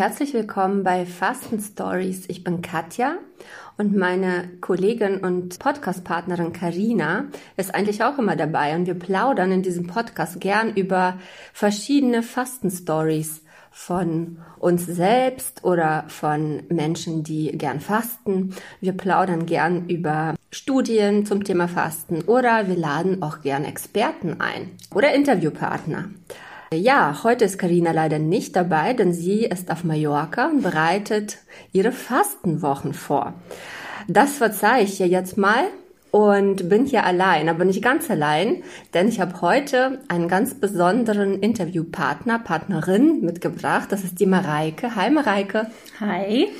herzlich 0.00 0.32
willkommen 0.32 0.82
bei 0.82 1.04
Fasten 1.04 1.60
Stories. 1.60 2.24
Ich 2.28 2.42
bin 2.42 2.62
Katja 2.62 3.18
und 3.76 3.94
meine 3.94 4.48
Kollegin 4.62 5.18
und 5.18 5.58
Podcastpartnerin 5.58 6.54
Karina 6.54 7.26
ist 7.58 7.74
eigentlich 7.74 8.02
auch 8.02 8.16
immer 8.16 8.34
dabei 8.34 8.74
und 8.76 8.86
wir 8.86 8.94
plaudern 8.94 9.52
in 9.52 9.60
diesem 9.62 9.86
Podcast 9.86 10.40
gern 10.40 10.74
über 10.74 11.18
verschiedene 11.52 12.22
Fasten 12.22 12.70
Stories 12.70 13.42
von 13.70 14.38
uns 14.58 14.86
selbst 14.86 15.64
oder 15.64 16.06
von 16.08 16.62
Menschen, 16.70 17.22
die 17.22 17.52
gern 17.52 17.80
fasten. 17.80 18.54
Wir 18.80 18.94
plaudern 18.94 19.44
gern 19.44 19.86
über 19.90 20.34
Studien 20.50 21.26
zum 21.26 21.44
Thema 21.44 21.68
Fasten 21.68 22.22
oder 22.22 22.68
wir 22.68 22.76
laden 22.76 23.22
auch 23.22 23.42
gern 23.42 23.66
Experten 23.66 24.40
ein 24.40 24.70
oder 24.94 25.12
Interviewpartner. 25.12 26.08
Ja, 26.72 27.24
heute 27.24 27.46
ist 27.46 27.58
Karina 27.58 27.90
leider 27.90 28.20
nicht 28.20 28.54
dabei, 28.54 28.94
denn 28.94 29.12
sie 29.12 29.44
ist 29.44 29.72
auf 29.72 29.82
Mallorca 29.82 30.46
und 30.46 30.62
bereitet 30.62 31.38
ihre 31.72 31.90
Fastenwochen 31.90 32.94
vor. 32.94 33.34
Das 34.06 34.36
verzeihe 34.36 34.84
ich 34.84 35.00
ihr 35.00 35.08
jetzt 35.08 35.36
mal 35.36 35.64
und 36.12 36.68
bin 36.68 36.86
hier 36.86 37.04
allein, 37.04 37.48
aber 37.48 37.64
nicht 37.64 37.82
ganz 37.82 38.08
allein, 38.08 38.62
denn 38.94 39.08
ich 39.08 39.20
habe 39.20 39.40
heute 39.40 39.98
einen 40.06 40.28
ganz 40.28 40.54
besonderen 40.54 41.40
Interviewpartner, 41.40 42.38
Partnerin 42.38 43.20
mitgebracht. 43.20 43.90
Das 43.90 44.04
ist 44.04 44.20
die 44.20 44.26
Mareike. 44.26 44.94
Hi 44.94 45.10
Mareike. 45.10 45.66
Hi. 45.98 46.50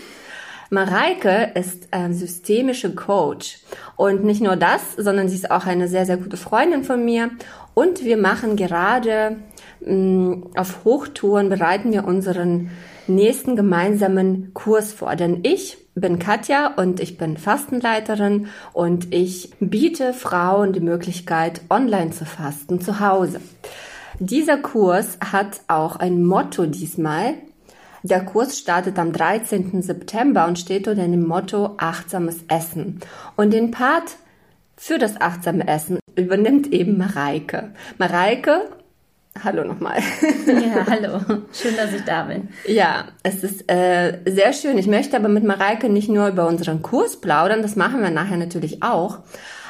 Mareike 0.70 1.50
ist 1.54 1.88
äh, 1.90 2.12
systemische 2.12 2.94
Coach 2.94 3.58
und 3.96 4.22
nicht 4.22 4.40
nur 4.40 4.54
das, 4.54 4.94
sondern 4.96 5.28
sie 5.28 5.34
ist 5.34 5.50
auch 5.50 5.66
eine 5.66 5.88
sehr, 5.88 6.06
sehr 6.06 6.16
gute 6.16 6.36
Freundin 6.36 6.84
von 6.84 7.04
mir 7.04 7.30
und 7.74 8.04
wir 8.04 8.16
machen 8.16 8.56
gerade 8.56 9.36
Mm, 9.84 10.42
auf 10.56 10.84
Hochtouren 10.84 11.48
bereiten 11.48 11.92
wir 11.92 12.04
unseren 12.04 12.70
nächsten 13.06 13.56
gemeinsamen 13.56 14.52
Kurs 14.54 14.92
vor. 14.92 15.16
Denn 15.16 15.40
ich 15.42 15.78
bin 15.94 16.18
Katja 16.18 16.74
und 16.76 17.00
ich 17.00 17.18
bin 17.18 17.36
Fastenleiterin 17.36 18.48
und 18.72 19.12
ich 19.12 19.50
biete 19.58 20.12
Frauen 20.12 20.72
die 20.72 20.80
Möglichkeit, 20.80 21.62
online 21.70 22.10
zu 22.10 22.24
fasten 22.24 22.80
zu 22.80 23.00
Hause. 23.00 23.40
Dieser 24.18 24.58
Kurs 24.58 25.18
hat 25.32 25.62
auch 25.66 25.96
ein 25.96 26.22
Motto 26.22 26.66
diesmal. 26.66 27.34
Der 28.02 28.24
Kurs 28.24 28.58
startet 28.58 28.98
am 28.98 29.12
13. 29.12 29.82
September 29.82 30.46
und 30.46 30.58
steht 30.58 30.88
unter 30.88 31.06
dem 31.06 31.26
Motto 31.26 31.74
achtsames 31.78 32.40
Essen. 32.48 33.00
Und 33.36 33.52
den 33.52 33.70
Part 33.70 34.16
für 34.76 34.98
das 34.98 35.20
achtsame 35.20 35.66
Essen 35.66 35.98
übernimmt 36.16 36.72
eben 36.72 36.98
Mareike. 36.98 37.70
Mareike 37.98 38.68
Hallo 39.44 39.64
nochmal. 39.64 40.00
Ja, 40.46 40.86
hallo. 40.90 41.20
Schön, 41.52 41.76
dass 41.76 41.92
ich 41.92 42.02
da 42.04 42.24
bin. 42.24 42.48
Ja, 42.66 43.04
es 43.22 43.44
ist 43.44 43.70
äh, 43.70 44.18
sehr 44.26 44.52
schön. 44.52 44.76
Ich 44.76 44.86
möchte 44.86 45.16
aber 45.16 45.28
mit 45.28 45.44
Mareike 45.44 45.88
nicht 45.88 46.08
nur 46.08 46.28
über 46.28 46.46
unseren 46.46 46.82
Kurs 46.82 47.20
plaudern, 47.20 47.62
das 47.62 47.76
machen 47.76 48.02
wir 48.02 48.10
nachher 48.10 48.36
natürlich 48.36 48.82
auch. 48.82 49.20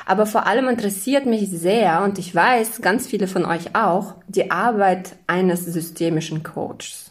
Aber 0.06 0.27
vor 0.27 0.46
allem 0.46 0.68
interessiert 0.68 1.27
mich 1.27 1.50
sehr, 1.50 2.02
und 2.02 2.18
ich 2.18 2.34
weiß, 2.34 2.80
ganz 2.80 3.06
viele 3.06 3.28
von 3.28 3.44
euch 3.44 3.77
auch, 3.77 4.14
die 4.27 4.50
Arbeit 4.50 5.14
eines 5.27 5.64
systemischen 5.66 6.42
Coaches. 6.42 7.09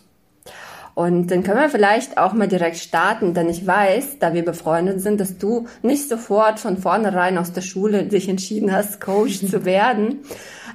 Und 0.99 1.31
dann 1.31 1.43
können 1.43 1.61
wir 1.61 1.69
vielleicht 1.69 2.17
auch 2.17 2.33
mal 2.33 2.49
direkt 2.49 2.75
starten, 2.75 3.33
denn 3.33 3.47
ich 3.47 3.65
weiß, 3.65 4.19
da 4.19 4.33
wir 4.33 4.43
befreundet 4.43 4.99
sind, 4.99 5.21
dass 5.21 5.37
du 5.37 5.65
nicht 5.81 6.09
sofort 6.09 6.59
von 6.59 6.75
vornherein 6.77 7.37
aus 7.37 7.53
der 7.53 7.61
Schule 7.61 8.03
dich 8.03 8.27
entschieden 8.27 8.73
hast, 8.73 8.99
Coach 8.99 9.39
zu 9.47 9.63
werden, 9.63 10.25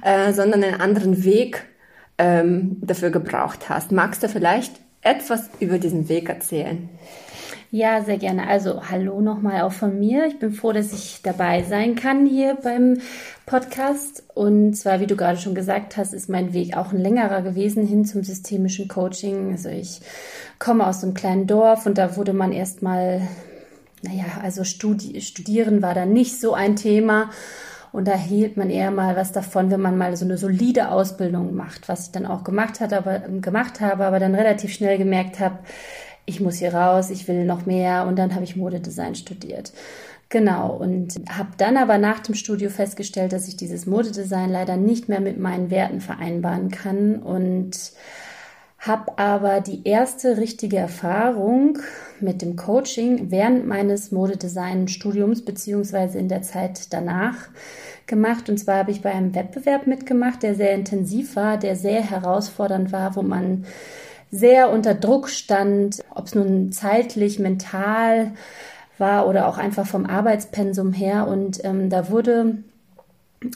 äh, 0.01 0.33
sondern 0.33 0.63
einen 0.63 0.81
anderen 0.81 1.23
Weg 1.23 1.67
ähm, 2.17 2.77
dafür 2.81 3.11
gebraucht 3.11 3.69
hast. 3.69 3.91
Magst 3.91 4.23
du 4.23 4.27
vielleicht 4.27 4.81
etwas 5.05 5.49
über 5.59 5.77
diesen 5.77 6.09
Weg 6.09 6.29
erzählen? 6.29 6.89
Ja, 7.71 8.01
sehr 8.03 8.17
gerne. 8.17 8.47
Also 8.47 8.89
hallo 8.89 9.19
nochmal 9.21 9.61
auch 9.61 9.71
von 9.71 9.99
mir. 9.99 10.27
Ich 10.27 10.39
bin 10.39 10.53
froh, 10.53 10.71
dass 10.71 10.93
ich 10.93 11.19
dabei 11.23 11.63
sein 11.63 11.95
kann 11.95 12.25
hier 12.25 12.55
beim 12.55 12.99
Podcast. 13.45 14.23
Und 14.33 14.75
zwar, 14.75 15.01
wie 15.01 15.07
du 15.07 15.15
gerade 15.15 15.37
schon 15.37 15.55
gesagt 15.55 15.97
hast, 15.97 16.13
ist 16.13 16.29
mein 16.29 16.53
Weg 16.53 16.77
auch 16.77 16.93
ein 16.93 16.99
längerer 16.99 17.41
gewesen 17.41 17.85
hin 17.85 18.05
zum 18.05 18.23
systemischen 18.23 18.87
Coaching. 18.87 19.51
Also 19.51 19.69
ich 19.69 19.99
komme 20.57 20.87
aus 20.87 21.03
einem 21.03 21.13
kleinen 21.13 21.47
Dorf 21.47 21.85
und 21.85 21.97
da 21.97 22.15
wurde 22.15 22.33
man 22.33 22.53
erstmal, 22.53 23.27
naja, 24.03 24.25
also 24.41 24.63
studi 24.63 25.19
studieren 25.19 25.81
war 25.81 25.93
da 25.93 26.05
nicht 26.05 26.39
so 26.39 26.53
ein 26.53 26.77
Thema. 26.77 27.29
Und 27.95 28.09
da 28.09 28.17
hielt 28.17 28.57
man 28.57 28.69
eher 28.69 28.91
mal 28.91 29.15
was 29.15 29.31
davon, 29.31 29.71
wenn 29.71 29.79
man 29.79 29.97
mal 29.97 30.17
so 30.17 30.25
eine 30.25 30.37
solide 30.37 30.91
Ausbildung 30.91 31.55
macht, 31.55 31.87
was 31.87 32.07
ich 32.07 32.11
dann 32.11 32.25
auch 32.25 32.43
gemacht 32.43 32.81
hat, 32.81 32.91
aber 32.91 33.19
gemacht 33.19 33.79
habe, 33.79 34.03
aber 34.03 34.19
dann 34.19 34.35
relativ 34.35 34.73
schnell 34.73 34.97
gemerkt 34.97 35.39
habe, 35.39 35.59
ich 36.25 36.41
muss 36.41 36.57
hier 36.57 36.73
raus, 36.73 37.09
ich 37.09 37.25
will 37.29 37.45
noch 37.45 37.65
mehr. 37.65 38.05
Und 38.05 38.17
dann 38.17 38.35
habe 38.35 38.43
ich 38.43 38.57
Modedesign 38.57 39.15
studiert. 39.15 39.71
Genau, 40.27 40.75
und 40.75 41.15
habe 41.29 41.51
dann 41.57 41.77
aber 41.77 41.97
nach 41.97 42.19
dem 42.19 42.35
Studio 42.35 42.69
festgestellt, 42.69 43.31
dass 43.31 43.47
ich 43.47 43.55
dieses 43.55 43.85
Modedesign 43.85 44.51
leider 44.51 44.75
nicht 44.75 45.07
mehr 45.07 45.21
mit 45.21 45.39
meinen 45.39 45.69
Werten 45.69 46.01
vereinbaren 46.01 46.71
kann. 46.71 47.23
Und 47.23 47.93
habe 48.87 49.17
aber 49.17 49.61
die 49.61 49.87
erste 49.87 50.37
richtige 50.37 50.77
Erfahrung 50.77 51.79
mit 52.19 52.41
dem 52.41 52.55
Coaching 52.55 53.31
während 53.31 53.65
meines 53.65 54.11
Modedesign-Studiums 54.11 55.43
beziehungsweise 55.43 56.19
in 56.19 56.29
der 56.29 56.43
Zeit 56.43 56.93
danach 56.93 57.49
gemacht. 58.05 58.49
Und 58.49 58.57
zwar 58.57 58.77
habe 58.77 58.91
ich 58.91 59.01
bei 59.01 59.11
einem 59.11 59.33
Wettbewerb 59.33 59.87
mitgemacht, 59.87 60.43
der 60.43 60.55
sehr 60.55 60.73
intensiv 60.73 61.35
war, 61.35 61.57
der 61.57 61.75
sehr 61.75 62.01
herausfordernd 62.01 62.91
war, 62.91 63.15
wo 63.15 63.23
man 63.23 63.65
sehr 64.29 64.69
unter 64.69 64.93
Druck 64.93 65.29
stand, 65.29 66.03
ob 66.13 66.27
es 66.27 66.35
nun 66.35 66.71
zeitlich, 66.71 67.39
mental 67.39 68.31
war 68.97 69.27
oder 69.27 69.47
auch 69.47 69.57
einfach 69.57 69.87
vom 69.87 70.05
Arbeitspensum 70.05 70.93
her. 70.93 71.27
Und 71.27 71.63
ähm, 71.63 71.89
da 71.89 72.09
wurde 72.09 72.59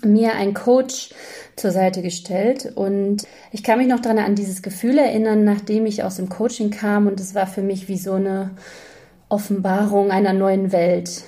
mir 0.03 0.35
ein 0.35 0.53
Coach 0.53 1.09
zur 1.55 1.71
Seite 1.71 2.01
gestellt 2.01 2.71
und 2.75 3.27
ich 3.51 3.63
kann 3.63 3.79
mich 3.79 3.87
noch 3.87 3.99
daran 3.99 4.19
an 4.19 4.35
dieses 4.35 4.61
Gefühl 4.61 4.97
erinnern, 4.97 5.43
nachdem 5.43 5.85
ich 5.85 6.03
aus 6.03 6.17
dem 6.17 6.29
Coaching 6.29 6.69
kam 6.69 7.07
und 7.07 7.19
es 7.19 7.35
war 7.35 7.47
für 7.47 7.61
mich 7.61 7.87
wie 7.87 7.97
so 7.97 8.13
eine 8.13 8.51
Offenbarung 9.29 10.11
einer 10.11 10.33
neuen 10.33 10.71
Welt. 10.71 11.23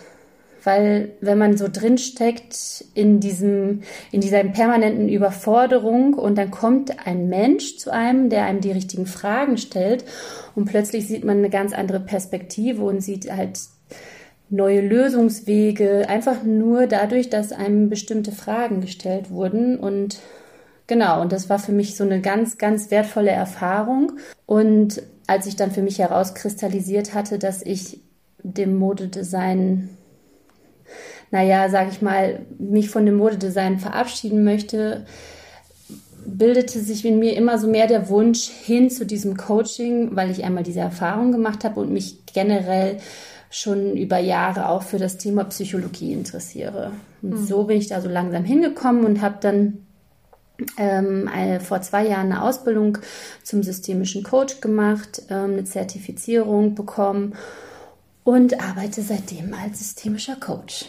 Weil 0.63 1.13
wenn 1.21 1.39
man 1.39 1.57
so 1.57 1.67
drinsteckt 1.67 2.85
in 2.93 3.19
diesem, 3.19 3.81
in 4.11 4.21
dieser 4.21 4.43
permanenten 4.43 5.09
Überforderung 5.09 6.13
und 6.13 6.37
dann 6.37 6.51
kommt 6.51 7.07
ein 7.07 7.29
Mensch 7.29 7.77
zu 7.77 7.91
einem, 7.91 8.29
der 8.29 8.45
einem 8.45 8.61
die 8.61 8.71
richtigen 8.71 9.07
Fragen 9.07 9.57
stellt 9.57 10.05
und 10.53 10.65
plötzlich 10.65 11.07
sieht 11.07 11.23
man 11.23 11.39
eine 11.39 11.49
ganz 11.49 11.73
andere 11.73 11.99
Perspektive 11.99 12.83
und 12.83 13.01
sieht 13.01 13.31
halt 13.35 13.59
neue 14.51 14.81
Lösungswege, 14.81 16.07
einfach 16.09 16.43
nur 16.43 16.85
dadurch, 16.85 17.29
dass 17.29 17.53
einem 17.53 17.89
bestimmte 17.89 18.33
Fragen 18.33 18.81
gestellt 18.81 19.31
wurden. 19.31 19.77
Und 19.77 20.19
genau, 20.87 21.21
und 21.21 21.31
das 21.31 21.49
war 21.49 21.57
für 21.57 21.71
mich 21.71 21.95
so 21.95 22.03
eine 22.03 22.21
ganz, 22.21 22.57
ganz 22.57 22.91
wertvolle 22.91 23.31
Erfahrung. 23.31 24.13
Und 24.45 25.01
als 25.25 25.47
ich 25.47 25.55
dann 25.55 25.71
für 25.71 25.81
mich 25.81 25.99
herauskristallisiert 25.99 27.13
hatte, 27.13 27.39
dass 27.39 27.61
ich 27.65 28.01
dem 28.43 28.77
Modedesign, 28.77 29.89
naja, 31.31 31.69
sag 31.69 31.89
ich 31.89 32.01
mal, 32.01 32.41
mich 32.59 32.89
von 32.89 33.05
dem 33.05 33.15
Modedesign 33.15 33.79
verabschieden 33.79 34.43
möchte, 34.43 35.05
bildete 36.25 36.79
sich 36.79 37.05
in 37.05 37.19
mir 37.19 37.37
immer 37.37 37.57
so 37.57 37.67
mehr 37.67 37.87
der 37.87 38.09
Wunsch 38.09 38.49
hin 38.49 38.89
zu 38.89 39.05
diesem 39.05 39.37
Coaching, 39.37 40.15
weil 40.15 40.29
ich 40.29 40.43
einmal 40.43 40.63
diese 40.63 40.81
Erfahrung 40.81 41.31
gemacht 41.31 41.63
habe 41.63 41.79
und 41.79 41.93
mich 41.93 42.25
generell 42.25 42.97
schon 43.51 43.97
über 43.97 44.17
Jahre 44.17 44.69
auch 44.69 44.81
für 44.81 44.97
das 44.97 45.17
Thema 45.17 45.43
Psychologie 45.43 46.13
interessiere. 46.13 46.91
Und 47.21 47.31
mhm. 47.31 47.45
so 47.45 47.65
bin 47.65 47.77
ich 47.77 47.87
da 47.87 48.01
so 48.01 48.09
langsam 48.09 48.43
hingekommen 48.43 49.05
und 49.05 49.21
habe 49.21 49.37
dann 49.41 49.85
ähm, 50.77 51.29
eine, 51.31 51.59
vor 51.59 51.81
zwei 51.81 52.07
Jahren 52.07 52.31
eine 52.31 52.43
Ausbildung 52.43 52.97
zum 53.43 53.61
systemischen 53.61 54.23
Coach 54.23 54.61
gemacht, 54.61 55.23
ähm, 55.29 55.53
eine 55.53 55.65
Zertifizierung 55.65 56.75
bekommen 56.75 57.35
und 58.23 58.63
arbeite 58.63 59.01
seitdem 59.01 59.53
als 59.53 59.79
systemischer 59.79 60.37
Coach. 60.37 60.85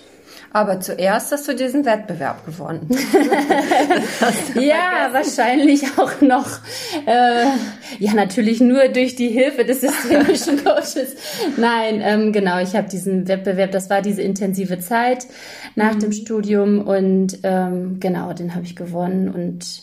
Aber 0.53 0.81
zuerst 0.81 1.33
hast 1.33 1.49
du 1.49 1.55
diesen 1.55 1.85
Wettbewerb 1.85 2.45
gewonnen. 2.45 2.89
ja, 4.55 5.09
wahrscheinlich 5.13 5.85
auch 5.97 6.21
noch. 6.21 6.47
Äh, 7.07 7.47
ja, 7.99 8.13
natürlich 8.15 8.61
nur 8.61 8.89
durch 8.89 9.17
die 9.17 9.29
Hilfe 9.29 9.65
des 9.65 9.81
systemischen 9.81 10.63
Coaches. 10.65 11.17
Nein, 11.57 12.03
ähm, 12.03 12.33
genau, 12.33 12.61
ich 12.61 12.77
habe 12.77 12.89
diesen 12.89 13.29
Wettbewerb, 13.29 13.73
das 13.73 13.89
war 13.89 14.03
diese 14.03 14.21
intensive 14.21 14.79
Zeit 14.79 15.27
nach 15.75 15.95
mhm. 15.95 16.01
dem 16.01 16.13
Studium 16.13 16.81
und 16.87 17.39
ähm, 17.43 17.99
genau, 17.99 18.35
den 18.35 18.55
habe 18.55 18.65
ich 18.65 18.77
gewonnen 18.77 19.31
und 19.31 19.83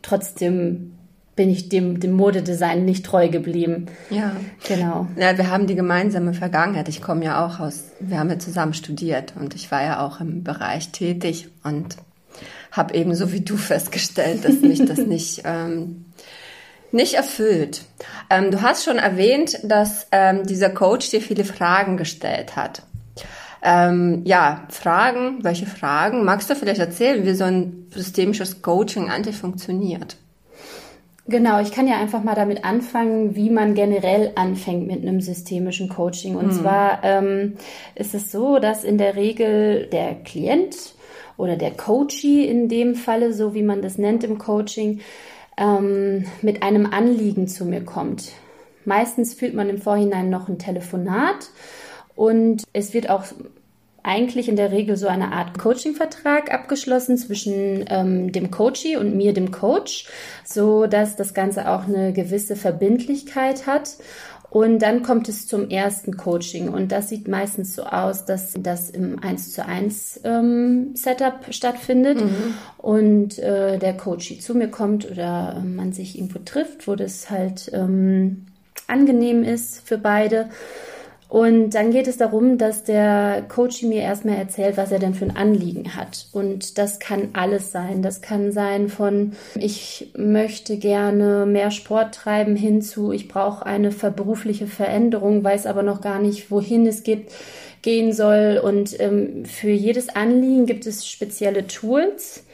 trotzdem 0.00 0.95
bin 1.36 1.50
ich 1.50 1.68
dem, 1.68 2.00
dem 2.00 2.12
Modedesign 2.12 2.84
nicht 2.86 3.04
treu 3.04 3.28
geblieben. 3.28 3.86
Ja. 4.08 4.34
Genau. 4.66 5.06
Ja, 5.16 5.36
wir 5.36 5.50
haben 5.50 5.66
die 5.66 5.74
gemeinsame 5.74 6.32
Vergangenheit. 6.32 6.88
Ich 6.88 7.02
komme 7.02 7.24
ja 7.24 7.44
auch 7.46 7.60
aus, 7.60 7.84
wir 8.00 8.18
haben 8.18 8.30
ja 8.30 8.38
zusammen 8.38 8.72
studiert 8.72 9.34
und 9.38 9.54
ich 9.54 9.70
war 9.70 9.82
ja 9.84 10.04
auch 10.04 10.20
im 10.20 10.42
Bereich 10.42 10.90
tätig 10.92 11.48
und 11.62 11.96
habe 12.72 12.94
eben 12.94 13.14
so 13.14 13.32
wie 13.32 13.42
du 13.42 13.56
festgestellt, 13.56 14.44
dass 14.44 14.60
mich 14.60 14.84
das 14.84 14.98
nicht, 15.06 15.42
ähm, 15.44 16.06
Nicht 16.92 17.14
erfüllt. 17.14 17.82
Ähm, 18.30 18.50
du 18.50 18.62
hast 18.62 18.84
schon 18.84 18.96
erwähnt, 18.96 19.58
dass 19.64 20.06
ähm, 20.12 20.46
dieser 20.46 20.70
Coach 20.70 21.10
dir 21.10 21.20
viele 21.20 21.44
Fragen 21.44 21.96
gestellt 21.96 22.56
hat. 22.56 22.82
Ähm, 23.62 24.22
ja, 24.24 24.66
Fragen, 24.70 25.42
welche 25.42 25.66
Fragen? 25.66 26.24
Magst 26.24 26.48
du 26.48 26.54
vielleicht 26.54 26.80
erzählen, 26.80 27.24
wie 27.26 27.34
so 27.34 27.44
ein 27.44 27.88
systemisches 27.92 28.62
Coaching 28.62 29.10
eigentlich 29.10 29.36
funktioniert? 29.36 30.16
Genau, 31.28 31.60
ich 31.60 31.72
kann 31.72 31.88
ja 31.88 31.98
einfach 31.98 32.22
mal 32.22 32.36
damit 32.36 32.64
anfangen, 32.64 33.34
wie 33.34 33.50
man 33.50 33.74
generell 33.74 34.32
anfängt 34.36 34.86
mit 34.86 35.02
einem 35.02 35.20
systemischen 35.20 35.88
Coaching. 35.88 36.36
Und 36.36 36.48
mhm. 36.48 36.52
zwar 36.52 37.00
ähm, 37.02 37.54
ist 37.96 38.14
es 38.14 38.30
so, 38.30 38.60
dass 38.60 38.84
in 38.84 38.96
der 38.96 39.16
Regel 39.16 39.88
der 39.90 40.14
Klient 40.14 40.94
oder 41.36 41.56
der 41.56 41.72
Coachee 41.72 42.44
in 42.44 42.68
dem 42.68 42.94
Falle, 42.94 43.32
so 43.32 43.54
wie 43.54 43.62
man 43.62 43.82
das 43.82 43.98
nennt 43.98 44.22
im 44.22 44.38
Coaching, 44.38 45.00
ähm, 45.58 46.26
mit 46.42 46.62
einem 46.62 46.86
Anliegen 46.86 47.48
zu 47.48 47.64
mir 47.64 47.84
kommt. 47.84 48.32
Meistens 48.84 49.34
fühlt 49.34 49.54
man 49.54 49.68
im 49.68 49.78
Vorhinein 49.78 50.30
noch 50.30 50.48
ein 50.48 50.58
Telefonat 50.58 51.50
und 52.14 52.62
es 52.72 52.94
wird 52.94 53.10
auch 53.10 53.24
eigentlich 54.06 54.48
in 54.48 54.56
der 54.56 54.70
Regel 54.70 54.96
so 54.96 55.08
eine 55.08 55.32
Art 55.32 55.58
Coaching-Vertrag 55.58 56.52
abgeschlossen 56.52 57.18
zwischen 57.18 57.84
ähm, 57.88 58.30
dem 58.30 58.50
Coachee 58.50 58.96
und 58.96 59.16
mir, 59.16 59.34
dem 59.34 59.50
Coach, 59.50 60.06
so 60.44 60.86
dass 60.86 61.16
das 61.16 61.34
Ganze 61.34 61.68
auch 61.68 61.88
eine 61.88 62.12
gewisse 62.12 62.56
Verbindlichkeit 62.56 63.66
hat. 63.66 63.96
Und 64.48 64.78
dann 64.78 65.02
kommt 65.02 65.28
es 65.28 65.48
zum 65.48 65.68
ersten 65.70 66.16
Coaching 66.16 66.68
und 66.68 66.92
das 66.92 67.08
sieht 67.08 67.26
meistens 67.26 67.74
so 67.74 67.82
aus, 67.82 68.24
dass 68.24 68.54
das 68.56 68.90
im 68.90 69.22
1 69.22 69.52
zu 69.52 69.66
1 69.66 70.20
ähm, 70.22 70.94
Setup 70.94 71.46
stattfindet 71.50 72.20
mhm. 72.20 72.54
und 72.78 73.38
äh, 73.40 73.76
der 73.78 73.96
Coachie 73.96 74.38
zu 74.38 74.54
mir 74.54 74.68
kommt 74.68 75.10
oder 75.10 75.62
man 75.64 75.92
sich 75.92 76.16
irgendwo 76.16 76.38
trifft, 76.38 76.86
wo 76.86 76.94
das 76.94 77.28
halt 77.28 77.70
ähm, 77.74 78.46
angenehm 78.86 79.42
ist 79.42 79.86
für 79.86 79.98
beide. 79.98 80.48
Und 81.28 81.70
dann 81.70 81.90
geht 81.90 82.06
es 82.06 82.16
darum, 82.16 82.56
dass 82.56 82.84
der 82.84 83.44
Coach 83.48 83.82
mir 83.82 84.02
erstmal 84.02 84.36
erzählt, 84.36 84.76
was 84.76 84.92
er 84.92 85.00
denn 85.00 85.14
für 85.14 85.24
ein 85.24 85.36
Anliegen 85.36 85.96
hat. 85.96 86.26
Und 86.32 86.78
das 86.78 87.00
kann 87.00 87.30
alles 87.32 87.72
sein. 87.72 88.00
Das 88.00 88.20
kann 88.20 88.52
sein 88.52 88.88
von, 88.88 89.32
ich 89.56 90.12
möchte 90.16 90.76
gerne 90.76 91.44
mehr 91.44 91.72
Sport 91.72 92.14
treiben 92.14 92.54
hinzu, 92.54 93.10
ich 93.10 93.26
brauche 93.26 93.66
eine 93.66 93.90
berufliche 93.90 94.68
Veränderung, 94.68 95.42
weiß 95.42 95.66
aber 95.66 95.82
noch 95.82 96.00
gar 96.00 96.20
nicht, 96.20 96.50
wohin 96.50 96.86
es 96.86 97.02
geht, 97.02 97.26
gehen 97.82 98.12
soll. 98.12 98.60
Und 98.62 98.98
ähm, 99.00 99.44
für 99.44 99.70
jedes 99.70 100.08
Anliegen 100.08 100.66
gibt 100.66 100.86
es 100.86 101.08
spezielle 101.08 101.66
Tools, 101.66 102.44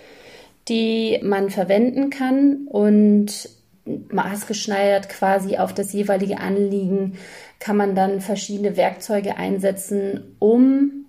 die 0.69 1.21
man 1.23 1.51
verwenden 1.51 2.09
kann 2.09 2.69
und 2.69 3.51
maßgeschneidert 3.85 5.09
quasi 5.09 5.57
auf 5.57 5.75
das 5.75 5.93
jeweilige 5.93 6.39
Anliegen 6.39 7.15
kann 7.59 7.77
man 7.77 7.95
dann 7.95 8.21
verschiedene 8.21 8.77
Werkzeuge 8.77 9.37
einsetzen, 9.37 10.37
um 10.39 11.07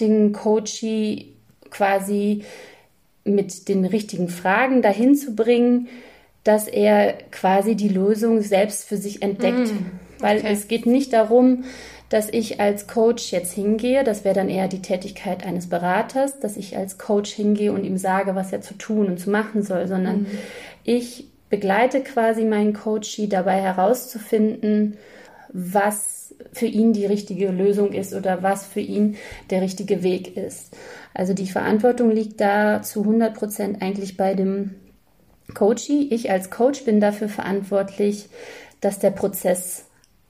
den 0.00 0.32
Coachee 0.32 1.34
quasi 1.70 2.44
mit 3.24 3.68
den 3.68 3.84
richtigen 3.84 4.28
Fragen 4.28 4.82
dahin 4.82 5.14
zu 5.14 5.34
bringen, 5.34 5.88
dass 6.44 6.66
er 6.66 7.14
quasi 7.30 7.76
die 7.76 7.88
Lösung 7.88 8.42
selbst 8.42 8.84
für 8.84 8.96
sich 8.96 9.22
entdeckt. 9.22 9.58
Mm, 9.58 9.62
okay. 9.62 9.84
Weil 10.18 10.44
es 10.44 10.68
geht 10.68 10.86
nicht 10.86 11.12
darum, 11.12 11.64
dass 12.08 12.28
ich 12.28 12.60
als 12.60 12.88
Coach 12.88 13.32
jetzt 13.32 13.52
hingehe, 13.52 14.04
das 14.04 14.24
wäre 14.24 14.34
dann 14.34 14.48
eher 14.50 14.68
die 14.68 14.82
Tätigkeit 14.82 15.46
eines 15.46 15.68
Beraters, 15.68 16.40
dass 16.40 16.56
ich 16.56 16.76
als 16.76 16.98
Coach 16.98 17.32
hingehe 17.32 17.72
und 17.72 17.84
ihm 17.84 17.96
sage, 17.96 18.34
was 18.34 18.52
er 18.52 18.60
zu 18.60 18.74
tun 18.74 19.06
und 19.06 19.18
zu 19.18 19.30
machen 19.30 19.62
soll, 19.62 19.86
sondern 19.86 20.22
mm. 20.22 20.26
ich 20.84 21.31
begleite 21.52 22.00
quasi 22.02 22.46
meinen 22.46 22.72
Coachee 22.72 23.26
dabei 23.26 23.60
herauszufinden, 23.60 24.96
was 25.52 26.34
für 26.50 26.64
ihn 26.64 26.94
die 26.94 27.04
richtige 27.04 27.50
Lösung 27.50 27.92
ist 27.92 28.14
oder 28.14 28.42
was 28.42 28.66
für 28.66 28.80
ihn 28.80 29.16
der 29.50 29.60
richtige 29.60 30.02
Weg 30.02 30.34
ist. 30.34 30.74
Also 31.12 31.34
die 31.34 31.46
Verantwortung 31.46 32.10
liegt 32.10 32.40
da 32.40 32.80
zu 32.80 33.02
100 33.02 33.34
Prozent 33.34 33.82
eigentlich 33.82 34.16
bei 34.16 34.32
dem 34.32 34.76
Coachie. 35.52 36.08
Ich 36.10 36.30
als 36.30 36.48
Coach 36.48 36.86
bin 36.86 37.00
dafür 37.00 37.28
verantwortlich, 37.28 38.30
dass 38.80 38.98
der 38.98 39.10
Prozess 39.10 39.84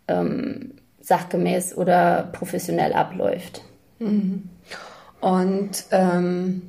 ähm, 0.09 0.73
sachgemäß 1.01 1.77
oder 1.77 2.31
professionell 2.33 2.95
abläuft. 2.95 3.63
Mhm. 4.01 4.49
Und 5.21 5.85
ähm, 5.93 6.63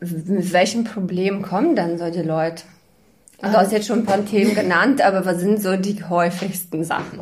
mit 0.00 0.54
welchem 0.54 0.84
Problem 0.84 1.42
kommen 1.42 1.76
dann 1.76 1.98
solche 1.98 2.22
Leute? 2.22 2.62
Du 3.40 3.48
hast 3.48 3.72
jetzt 3.72 3.86
schon 3.86 4.00
ein 4.00 4.06
paar 4.06 4.24
Themen 4.24 4.54
genannt, 4.54 5.02
aber 5.02 5.24
was 5.24 5.40
sind 5.40 5.60
so 5.60 5.76
die 5.76 6.02
häufigsten 6.02 6.84
Sachen? 6.84 7.20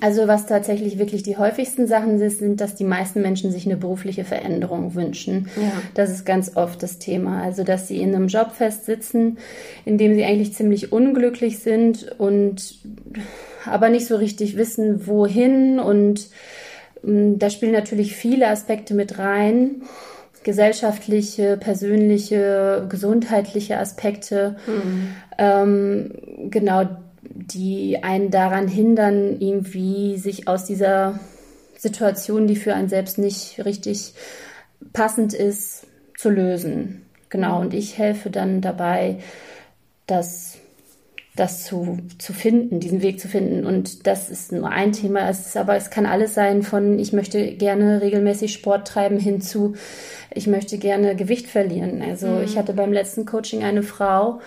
Also 0.00 0.26
was 0.26 0.46
tatsächlich 0.46 0.98
wirklich 0.98 1.22
die 1.22 1.36
häufigsten 1.36 1.86
Sachen 1.86 2.18
sind, 2.18 2.32
sind, 2.32 2.60
dass 2.60 2.74
die 2.74 2.84
meisten 2.84 3.20
Menschen 3.20 3.52
sich 3.52 3.66
eine 3.66 3.76
berufliche 3.76 4.24
Veränderung 4.24 4.94
wünschen. 4.94 5.50
Ja. 5.56 5.70
Das 5.94 6.10
ist 6.10 6.24
ganz 6.24 6.56
oft 6.56 6.82
das 6.82 6.98
Thema. 6.98 7.42
Also 7.42 7.62
dass 7.62 7.88
sie 7.88 8.00
in 8.00 8.14
einem 8.14 8.28
Job 8.28 8.52
festsitzen, 8.52 9.38
in 9.84 9.98
dem 9.98 10.14
sie 10.14 10.24
eigentlich 10.24 10.54
ziemlich 10.54 10.92
unglücklich 10.92 11.58
sind 11.58 12.18
und 12.18 12.78
aber 13.66 13.90
nicht 13.90 14.06
so 14.06 14.16
richtig 14.16 14.56
wissen, 14.56 15.06
wohin. 15.06 15.78
Und 15.78 16.28
ähm, 17.04 17.38
da 17.38 17.50
spielen 17.50 17.72
natürlich 17.72 18.16
viele 18.16 18.48
Aspekte 18.48 18.94
mit 18.94 19.18
rein 19.18 19.82
gesellschaftliche, 20.44 21.56
persönliche, 21.56 22.86
gesundheitliche 22.88 23.78
Aspekte, 23.78 24.56
mhm. 24.66 25.08
ähm, 25.38 26.50
genau, 26.50 26.88
die 27.22 28.02
einen 28.02 28.30
daran 28.30 28.68
hindern, 28.68 29.40
irgendwie 29.40 30.18
sich 30.18 30.48
aus 30.48 30.64
dieser 30.64 31.20
Situation, 31.78 32.46
die 32.46 32.56
für 32.56 32.74
einen 32.74 32.88
selbst 32.88 33.18
nicht 33.18 33.64
richtig 33.64 34.14
passend 34.92 35.34
ist, 35.34 35.86
zu 36.16 36.30
lösen. 36.30 37.06
Genau, 37.28 37.56
mhm. 37.56 37.60
und 37.62 37.74
ich 37.74 37.98
helfe 37.98 38.30
dann 38.30 38.60
dabei, 38.60 39.18
dass 40.06 40.58
das 41.34 41.64
zu, 41.64 41.98
zu 42.18 42.34
finden, 42.34 42.78
diesen 42.78 43.00
Weg 43.00 43.18
zu 43.18 43.26
finden. 43.26 43.64
Und 43.64 44.06
das 44.06 44.28
ist 44.28 44.52
nur 44.52 44.68
ein 44.68 44.92
Thema. 44.92 45.28
Es 45.30 45.46
ist 45.46 45.56
aber, 45.56 45.76
es 45.76 45.88
kann 45.88 46.04
alles 46.04 46.34
sein 46.34 46.62
von, 46.62 46.98
ich 46.98 47.12
möchte 47.14 47.54
gerne 47.54 48.02
regelmäßig 48.02 48.52
Sport 48.52 48.86
treiben 48.86 49.18
hinzu, 49.18 49.74
ich 50.34 50.46
möchte 50.46 50.76
gerne 50.76 51.16
Gewicht 51.16 51.46
verlieren. 51.46 52.02
Also 52.02 52.28
mhm. 52.28 52.44
ich 52.44 52.58
hatte 52.58 52.74
beim 52.74 52.92
letzten 52.92 53.24
Coaching 53.24 53.64
eine 53.64 53.82
Frau, 53.82 54.40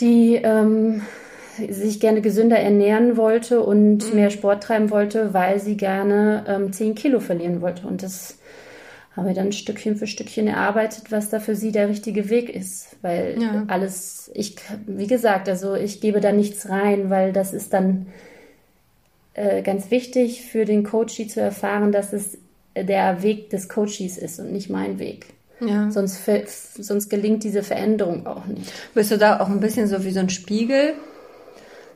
die 0.00 0.36
ähm, 0.36 1.02
sich 1.68 2.00
gerne 2.00 2.22
gesünder 2.22 2.58
ernähren 2.58 3.18
wollte 3.18 3.60
und 3.60 4.08
mhm. 4.08 4.14
mehr 4.14 4.30
Sport 4.30 4.62
treiben 4.62 4.90
wollte, 4.90 5.34
weil 5.34 5.60
sie 5.60 5.76
gerne 5.76 6.44
ähm, 6.48 6.72
10 6.72 6.94
Kilo 6.94 7.20
verlieren 7.20 7.60
wollte. 7.60 7.86
Und 7.86 8.02
das 8.02 8.38
haben 9.16 9.26
wir 9.26 9.34
dann 9.34 9.52
Stückchen 9.52 9.96
für 9.96 10.06
Stückchen 10.06 10.46
erarbeitet, 10.46 11.10
was 11.10 11.30
da 11.30 11.40
für 11.40 11.56
sie 11.56 11.72
der 11.72 11.88
richtige 11.88 12.30
Weg 12.30 12.48
ist. 12.48 12.96
Weil 13.02 13.36
ja. 13.40 13.64
alles, 13.66 14.30
ich, 14.34 14.56
wie 14.86 15.08
gesagt, 15.08 15.48
also 15.48 15.74
ich 15.74 16.00
gebe 16.00 16.20
da 16.20 16.32
nichts 16.32 16.68
rein, 16.68 17.10
weil 17.10 17.32
das 17.32 17.52
ist 17.52 17.72
dann 17.72 18.06
äh, 19.34 19.62
ganz 19.62 19.90
wichtig 19.90 20.42
für 20.42 20.64
den 20.64 20.84
Coachie 20.84 21.26
zu 21.26 21.40
erfahren, 21.40 21.92
dass 21.92 22.12
es 22.12 22.38
der 22.76 23.22
Weg 23.22 23.50
des 23.50 23.68
Coaches 23.68 24.16
ist 24.16 24.38
und 24.38 24.52
nicht 24.52 24.70
mein 24.70 24.98
Weg. 24.98 25.26
Ja. 25.60 25.90
Sonst, 25.90 26.20
sonst 26.76 27.10
gelingt 27.10 27.44
diese 27.44 27.62
Veränderung 27.62 28.26
auch 28.26 28.46
nicht. 28.46 28.72
Bist 28.94 29.10
du 29.10 29.18
da 29.18 29.40
auch 29.40 29.48
ein 29.48 29.60
bisschen 29.60 29.88
so 29.88 30.04
wie 30.04 30.10
so 30.10 30.20
ein 30.20 30.30
Spiegel, 30.30 30.94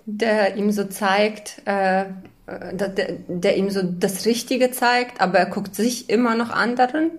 der 0.05 0.57
ihm 0.57 0.71
so 0.71 0.85
zeigt, 0.85 1.63
äh, 1.65 2.05
der, 2.47 2.89
der 3.29 3.57
ihm 3.57 3.71
so 3.71 3.83
das 3.83 4.27
Richtige 4.27 4.71
zeigt, 4.71 5.21
aber 5.21 5.39
er 5.39 5.47
guckt 5.47 5.75
sich 5.75 6.11
immer 6.11 6.35
noch 6.35 6.51
anderen? 6.51 7.11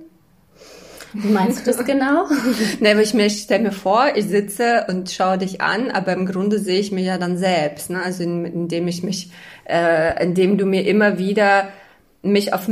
Wie 1.14 1.30
meinst 1.30 1.62
du 1.62 1.72
das 1.72 1.84
genau? 1.86 2.28
ne, 2.80 2.92
aber 2.92 3.02
ich, 3.02 3.14
mir, 3.14 3.26
ich 3.26 3.44
stelle 3.44 3.64
mir 3.64 3.72
vor, 3.72 4.08
ich 4.16 4.26
sitze 4.26 4.86
und 4.90 5.10
schaue 5.10 5.38
dich 5.38 5.62
an, 5.62 5.90
aber 5.90 6.14
im 6.14 6.26
Grunde 6.26 6.60
sehe 6.60 6.80
ich 6.80 6.92
mich 6.92 7.06
ja 7.06 7.18
dann 7.18 7.38
selbst, 7.38 7.90
ne? 7.90 8.04
Also 8.04 8.24
in, 8.24 8.46
indem 8.46 8.88
ich 8.88 9.02
mich, 9.02 9.32
äh, 9.64 10.22
indem 10.22 10.58
du 10.58 10.66
mir 10.66 10.86
immer 10.86 11.18
wieder 11.18 11.70
mich 12.22 12.54
auf, 12.54 12.68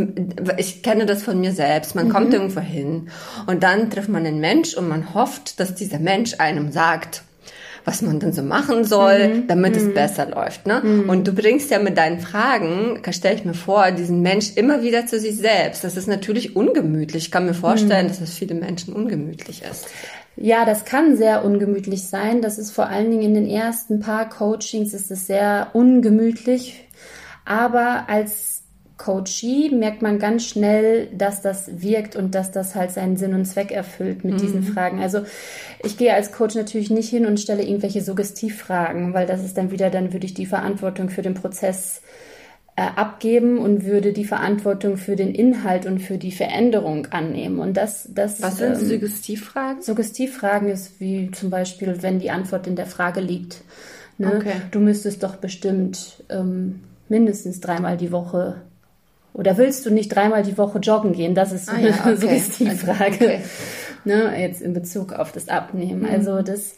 ich 0.57 0.83
kenne 0.83 1.05
das 1.05 1.23
von 1.23 1.39
mir 1.39 1.53
selbst. 1.53 1.95
Man 1.95 2.07
mhm. 2.07 2.11
kommt 2.11 2.33
irgendwo 2.33 2.59
hin 2.59 3.09
und 3.45 3.63
dann 3.63 3.89
trifft 3.89 4.09
man 4.09 4.25
einen 4.25 4.39
Mensch 4.39 4.73
und 4.73 4.89
man 4.89 5.13
hofft, 5.13 5.59
dass 5.59 5.75
dieser 5.75 5.99
Mensch 5.99 6.35
einem 6.39 6.71
sagt, 6.71 7.23
was 7.85 8.01
man 8.01 8.19
dann 8.19 8.33
so 8.33 8.43
machen 8.43 8.85
soll, 8.85 9.27
mhm. 9.27 9.47
damit 9.47 9.75
mhm. 9.75 9.87
es 9.87 9.93
besser 9.93 10.29
läuft. 10.29 10.65
Ne? 10.65 10.81
Mhm. 10.83 11.09
Und 11.09 11.27
du 11.27 11.33
bringst 11.33 11.69
ja 11.71 11.79
mit 11.79 11.97
deinen 11.97 12.19
Fragen, 12.19 13.01
stelle 13.11 13.35
ich 13.35 13.45
mir 13.45 13.53
vor, 13.53 13.91
diesen 13.91 14.21
Mensch 14.21 14.53
immer 14.55 14.81
wieder 14.81 15.05
zu 15.05 15.19
sich 15.19 15.37
selbst. 15.37 15.83
Das 15.83 15.97
ist 15.97 16.07
natürlich 16.07 16.55
ungemütlich. 16.55 17.25
Ich 17.25 17.31
kann 17.31 17.45
mir 17.45 17.53
vorstellen, 17.53 18.05
mhm. 18.05 18.09
dass 18.09 18.21
es 18.21 18.33
viele 18.33 18.55
Menschen 18.55 18.93
ungemütlich 18.93 19.63
ist. 19.69 19.87
Ja, 20.35 20.65
das 20.65 20.85
kann 20.85 21.15
sehr 21.15 21.45
ungemütlich 21.45 22.07
sein. 22.07 22.41
Das 22.41 22.57
ist 22.57 22.71
vor 22.71 22.87
allen 22.87 23.11
Dingen 23.11 23.23
in 23.23 23.33
den 23.35 23.47
ersten 23.47 23.99
paar 23.99 24.29
Coachings 24.29 24.93
ist 24.93 25.11
es 25.11 25.27
sehr 25.27 25.69
ungemütlich. 25.73 26.87
Aber 27.45 28.05
als 28.07 28.62
Coachee 28.97 29.69
merkt 29.69 30.01
man 30.01 30.19
ganz 30.19 30.45
schnell, 30.45 31.07
dass 31.07 31.41
das 31.41 31.81
wirkt 31.81 32.15
und 32.15 32.35
dass 32.35 32.51
das 32.51 32.75
halt 32.75 32.91
seinen 32.91 33.17
Sinn 33.17 33.33
und 33.33 33.45
Zweck 33.45 33.71
erfüllt 33.71 34.23
mit 34.23 34.35
mhm. 34.35 34.39
diesen 34.39 34.63
Fragen. 34.63 35.01
Also 35.01 35.21
ich 35.83 35.97
gehe 35.97 36.13
als 36.13 36.31
Coach 36.31 36.55
natürlich 36.55 36.89
nicht 36.89 37.09
hin 37.09 37.25
und 37.25 37.39
stelle 37.39 37.63
irgendwelche 37.63 38.01
Suggestivfragen, 38.01 39.13
weil 39.13 39.25
das 39.25 39.43
ist 39.43 39.57
dann 39.57 39.71
wieder, 39.71 39.89
dann 39.89 40.13
würde 40.13 40.25
ich 40.25 40.33
die 40.33 40.45
Verantwortung 40.45 41.09
für 41.09 41.23
den 41.23 41.33
Prozess 41.33 42.01
äh, 42.75 42.81
abgeben 42.81 43.57
und 43.57 43.85
würde 43.85 44.13
die 44.13 44.25
Verantwortung 44.25 44.97
für 44.97 45.15
den 45.15 45.33
Inhalt 45.33 45.85
und 45.85 45.99
für 45.99 46.17
die 46.17 46.31
Veränderung 46.31 47.07
annehmen. 47.07 47.59
Und 47.59 47.77
das, 47.77 48.09
das 48.13 48.41
Was 48.41 48.57
sind 48.57 48.73
ähm, 48.73 48.85
Suggestivfragen? 48.85 49.81
Suggestivfragen 49.81 50.69
ist 50.69 50.99
wie 50.99 51.31
zum 51.31 51.49
Beispiel, 51.49 52.01
wenn 52.01 52.19
die 52.19 52.31
Antwort 52.31 52.67
in 52.67 52.75
der 52.75 52.85
Frage 52.85 53.21
liegt. 53.21 53.63
Ne? 54.17 54.33
Okay. 54.37 54.53
Du 54.71 54.79
müsstest 54.79 55.23
doch 55.23 55.35
bestimmt 55.35 56.23
ähm, 56.29 56.81
mindestens 57.09 57.59
dreimal 57.59 57.97
die 57.97 58.11
Woche 58.11 58.61
oder 59.33 59.57
willst 59.57 59.85
du 59.85 59.89
nicht 59.89 60.09
dreimal 60.09 60.43
die 60.43 60.57
Woche 60.57 60.79
joggen 60.79 61.13
gehen? 61.13 61.35
Das 61.35 61.51
ist 61.51 61.69
ah, 61.69 61.79
ja, 61.79 61.93
okay. 62.05 62.15
so 62.15 62.27
ist 62.27 62.59
die 62.59 62.69
Frage. 62.69 63.15
Okay. 63.15 63.41
Ne, 64.05 64.39
jetzt 64.39 64.61
in 64.61 64.73
Bezug 64.73 65.13
auf 65.13 65.31
das 65.31 65.49
Abnehmen. 65.49 66.01
Mhm. 66.01 66.09
Also 66.09 66.41
das 66.41 66.75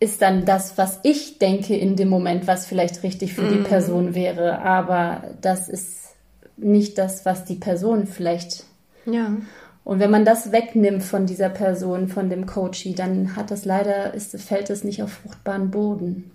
ist 0.00 0.20
dann 0.20 0.44
das, 0.44 0.76
was 0.78 1.00
ich 1.02 1.38
denke 1.38 1.76
in 1.76 1.96
dem 1.96 2.08
Moment, 2.08 2.46
was 2.46 2.66
vielleicht 2.66 3.02
richtig 3.02 3.34
für 3.34 3.42
mhm. 3.42 3.52
die 3.52 3.68
Person 3.68 4.14
wäre. 4.14 4.58
Aber 4.60 5.22
das 5.40 5.68
ist 5.68 6.10
nicht 6.56 6.98
das, 6.98 7.24
was 7.24 7.44
die 7.44 7.54
Person 7.54 8.06
vielleicht 8.06 8.64
ja. 9.06 9.36
Und 9.84 9.98
wenn 9.98 10.10
man 10.10 10.24
das 10.24 10.52
wegnimmt 10.52 11.02
von 11.02 11.26
dieser 11.26 11.48
Person, 11.48 12.08
von 12.08 12.30
dem 12.30 12.46
Coachie, 12.46 12.94
dann 12.94 13.34
hat 13.34 13.50
das 13.50 13.64
leider, 13.64 14.14
ist, 14.14 14.40
fällt 14.40 14.70
es 14.70 14.84
nicht 14.84 15.02
auf 15.02 15.12
fruchtbaren 15.12 15.70
Boden. 15.70 16.30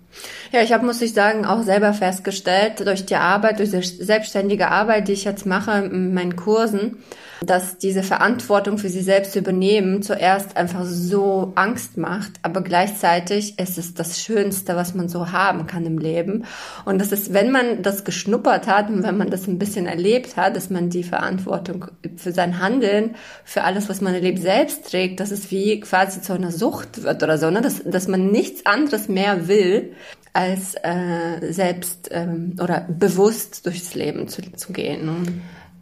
Ja, 0.52 0.62
ich 0.62 0.72
habe, 0.72 0.86
muss 0.86 1.02
ich 1.02 1.12
sagen, 1.12 1.44
auch 1.44 1.62
selber 1.62 1.92
festgestellt, 1.92 2.86
durch 2.86 3.04
die 3.04 3.16
Arbeit, 3.16 3.58
durch 3.58 3.70
die 3.70 4.04
selbstständige 4.04 4.68
Arbeit, 4.68 5.08
die 5.08 5.12
ich 5.12 5.24
jetzt 5.24 5.46
mache 5.46 5.72
in 5.72 6.14
meinen 6.14 6.36
Kursen, 6.36 6.96
dass 7.44 7.78
diese 7.78 8.02
Verantwortung 8.02 8.78
für 8.78 8.88
sie 8.88 9.02
selbst 9.02 9.32
zu 9.32 9.38
übernehmen 9.38 10.02
zuerst 10.02 10.56
einfach 10.56 10.84
so 10.84 11.52
Angst 11.54 11.96
macht, 11.96 12.32
aber 12.42 12.62
gleichzeitig 12.62 13.58
ist 13.58 13.78
es 13.78 13.94
das 13.94 14.20
Schönste, 14.20 14.74
was 14.74 14.94
man 14.94 15.08
so 15.08 15.30
haben 15.30 15.66
kann 15.66 15.86
im 15.86 15.98
Leben. 15.98 16.44
Und 16.84 16.98
das 16.98 17.12
ist, 17.12 17.32
wenn 17.32 17.52
man 17.52 17.82
das 17.82 18.04
geschnuppert 18.04 18.66
hat 18.66 18.88
und 18.88 19.02
wenn 19.02 19.16
man 19.16 19.30
das 19.30 19.46
ein 19.46 19.58
bisschen 19.58 19.86
erlebt 19.86 20.36
hat, 20.36 20.56
dass 20.56 20.70
man 20.70 20.90
die 20.90 21.04
Verantwortung 21.04 21.86
für 22.16 22.32
sein 22.32 22.58
Handeln, 22.60 23.14
für 23.44 23.62
alles, 23.62 23.88
was 23.88 24.00
man 24.00 24.14
erlebt, 24.14 24.40
selbst 24.40 24.90
trägt, 24.90 25.20
dass 25.20 25.30
es 25.30 25.50
wie 25.50 25.80
quasi 25.80 26.20
zu 26.20 26.32
einer 26.32 26.50
Sucht 26.50 27.02
wird 27.04 27.22
oder 27.22 27.38
so, 27.38 27.50
ne? 27.50 27.60
dass, 27.60 27.82
dass 27.84 28.08
man 28.08 28.30
nichts 28.30 28.66
anderes 28.66 29.08
mehr 29.08 29.46
will, 29.46 29.92
als 30.38 30.76
äh, 30.84 31.52
selbst 31.52 32.10
ähm, 32.12 32.54
oder 32.62 32.86
bewusst 32.88 33.66
durchs 33.66 33.96
Leben 33.96 34.28
zu, 34.28 34.40
zu 34.52 34.72
gehen. 34.72 35.04
Ne? 35.04 35.26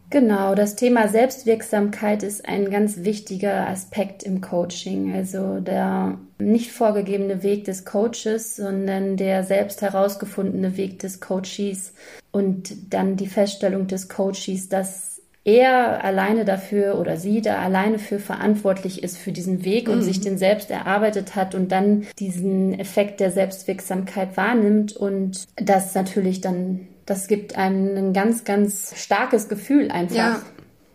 Genau, 0.08 0.54
das 0.54 0.76
Thema 0.76 1.08
Selbstwirksamkeit 1.08 2.22
ist 2.22 2.48
ein 2.48 2.70
ganz 2.70 3.04
wichtiger 3.04 3.68
Aspekt 3.68 4.22
im 4.22 4.40
Coaching. 4.40 5.12
Also 5.14 5.60
der 5.60 6.16
nicht 6.38 6.72
vorgegebene 6.72 7.42
Weg 7.42 7.64
des 7.64 7.84
Coaches, 7.84 8.56
sondern 8.56 9.18
der 9.18 9.44
selbst 9.44 9.82
herausgefundene 9.82 10.78
Weg 10.78 11.00
des 11.00 11.20
Coaches 11.20 11.92
und 12.32 12.94
dann 12.94 13.16
die 13.16 13.26
Feststellung 13.26 13.88
des 13.88 14.08
Coaches, 14.08 14.70
dass 14.70 15.15
er 15.46 16.04
alleine 16.04 16.44
dafür 16.44 16.98
oder 16.98 17.16
sie 17.16 17.40
da 17.40 17.58
alleine 17.58 18.00
für 18.00 18.18
verantwortlich 18.18 19.04
ist 19.04 19.16
für 19.16 19.30
diesen 19.30 19.64
Weg 19.64 19.88
und 19.88 19.98
mhm. 19.98 20.02
sich 20.02 20.20
den 20.20 20.38
selbst 20.38 20.72
erarbeitet 20.72 21.36
hat 21.36 21.54
und 21.54 21.70
dann 21.70 22.04
diesen 22.18 22.78
Effekt 22.78 23.20
der 23.20 23.30
Selbstwirksamkeit 23.30 24.36
wahrnimmt 24.36 24.96
und 24.96 25.46
das 25.56 25.94
natürlich 25.94 26.40
dann 26.40 26.88
das 27.06 27.28
gibt 27.28 27.56
einem 27.56 27.96
ein 27.96 28.12
ganz, 28.12 28.42
ganz 28.42 28.92
starkes 28.96 29.48
Gefühl 29.48 29.92
einfach. 29.92 30.16
Ja. 30.16 30.42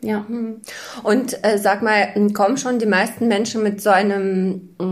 Ja. 0.04 0.26
Hm. 0.28 0.62
Und 1.04 1.44
äh, 1.46 1.58
sag 1.60 1.84
mal, 1.84 2.08
kommen 2.34 2.58
schon 2.58 2.80
die 2.80 2.88
meisten 2.88 3.28
Menschen 3.28 3.62
mit 3.62 3.82
so 3.82 3.92
einem 3.92 4.70
mh, 4.80 4.86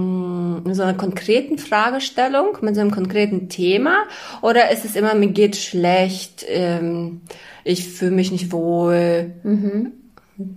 mm, 0.63 0.73
so 0.73 0.83
einer 0.83 0.95
konkreten 0.95 1.57
Fragestellung, 1.57 2.57
mit 2.61 2.75
so 2.75 2.81
einem 2.81 2.91
konkreten 2.91 3.49
Thema, 3.49 4.03
oder 4.41 4.71
ist 4.71 4.85
es 4.85 4.95
immer 4.95 5.15
mir 5.15 5.27
geht 5.29 5.55
schlecht, 5.55 6.45
ähm, 6.47 7.21
ich 7.63 7.87
fühle 7.87 8.11
mich 8.11 8.31
nicht 8.31 8.51
wohl? 8.51 9.31
Mhm. 9.43 9.93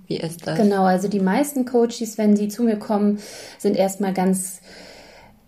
Wie 0.06 0.16
ist 0.16 0.46
das? 0.46 0.58
Genau, 0.58 0.84
also 0.84 1.08
die 1.08 1.20
meisten 1.20 1.64
Coaches, 1.64 2.16
wenn 2.16 2.36
sie 2.36 2.48
zu 2.48 2.62
mir 2.62 2.76
kommen, 2.76 3.18
sind 3.58 3.76
erstmal 3.76 4.12
ganz 4.12 4.60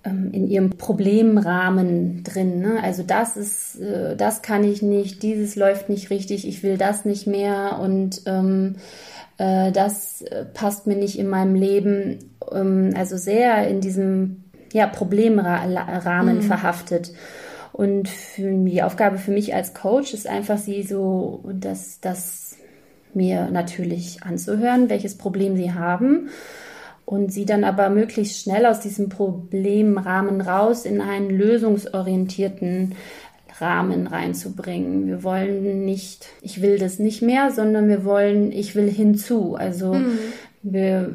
ähm, 0.04 0.30
in 0.32 0.49
ihrem 0.49 0.70
Problemrahmen 0.70 2.25
drin. 2.25 2.61
Ne? 2.61 2.82
Also 2.82 3.02
das 3.02 3.37
ist, 3.37 3.80
äh, 3.80 4.16
das 4.16 4.42
kann 4.42 4.64
ich 4.64 4.82
nicht, 4.82 5.23
dieses 5.23 5.56
läuft 5.56 5.88
nicht 5.88 6.11
richtig, 6.11 6.46
ich 6.46 6.62
will 6.62 6.76
das 6.76 7.04
nicht 7.04 7.26
mehr 7.26 7.78
und 7.80 8.23
ähm, 8.26 8.76
äh, 9.38 9.73
das 9.73 10.23
äh, 10.23 10.44
passt 10.44 10.87
mir 10.87 10.96
nicht 10.96 11.18
in 11.18 11.28
meinem 11.28 11.54
Leben. 11.54 12.18
Ähm, 12.52 12.92
also 12.96 13.16
sehr 13.16 13.66
in 13.68 13.80
diesem 13.80 14.43
ja, 14.75 14.88
Problemrahmen 14.88 16.37
mhm. 16.37 16.43
verhaftet. 16.43 17.12
Und 17.73 18.09
für 18.09 18.50
die 18.50 18.83
Aufgabe 18.83 19.19
für 19.19 19.31
mich 19.31 19.54
als 19.54 19.73
Coach 19.73 20.12
ist 20.12 20.26
einfach, 20.26 20.59
sie 20.59 20.83
so, 20.83 21.45
dass 21.54 22.00
das 22.00 22.57
mir 23.14 23.50
natürlich 23.50 24.23
anzuhören, 24.25 24.90
welches 24.90 25.16
Problem 25.16 25.57
sie 25.57 25.73
haben 25.73 26.28
und 27.04 27.33
sie 27.33 27.45
dann 27.45 27.62
aber 27.62 27.88
möglichst 27.88 28.43
schnell 28.43 28.66
aus 28.66 28.81
diesem 28.81 29.09
Problemrahmen 29.09 30.40
raus 30.40 30.85
in 30.85 31.00
einen 31.00 31.31
lösungsorientierten 31.31 32.97
Rahmen 33.61 34.09
reinzubringen. 34.09 35.07
Wir 35.07 35.23
wollen 35.23 35.85
nicht, 35.85 36.26
ich 36.43 36.61
will 36.61 36.78
das 36.78 36.99
nicht 36.99 37.23
mehr, 37.23 37.52
sondern 37.52 37.88
wir 37.88 38.04
wollen, 38.04 38.50
ich 38.50 38.75
will 38.75 38.90
hinzu. 38.90 39.54
Also 39.54 39.95
mhm. 39.95 40.19
Wir 40.64 41.14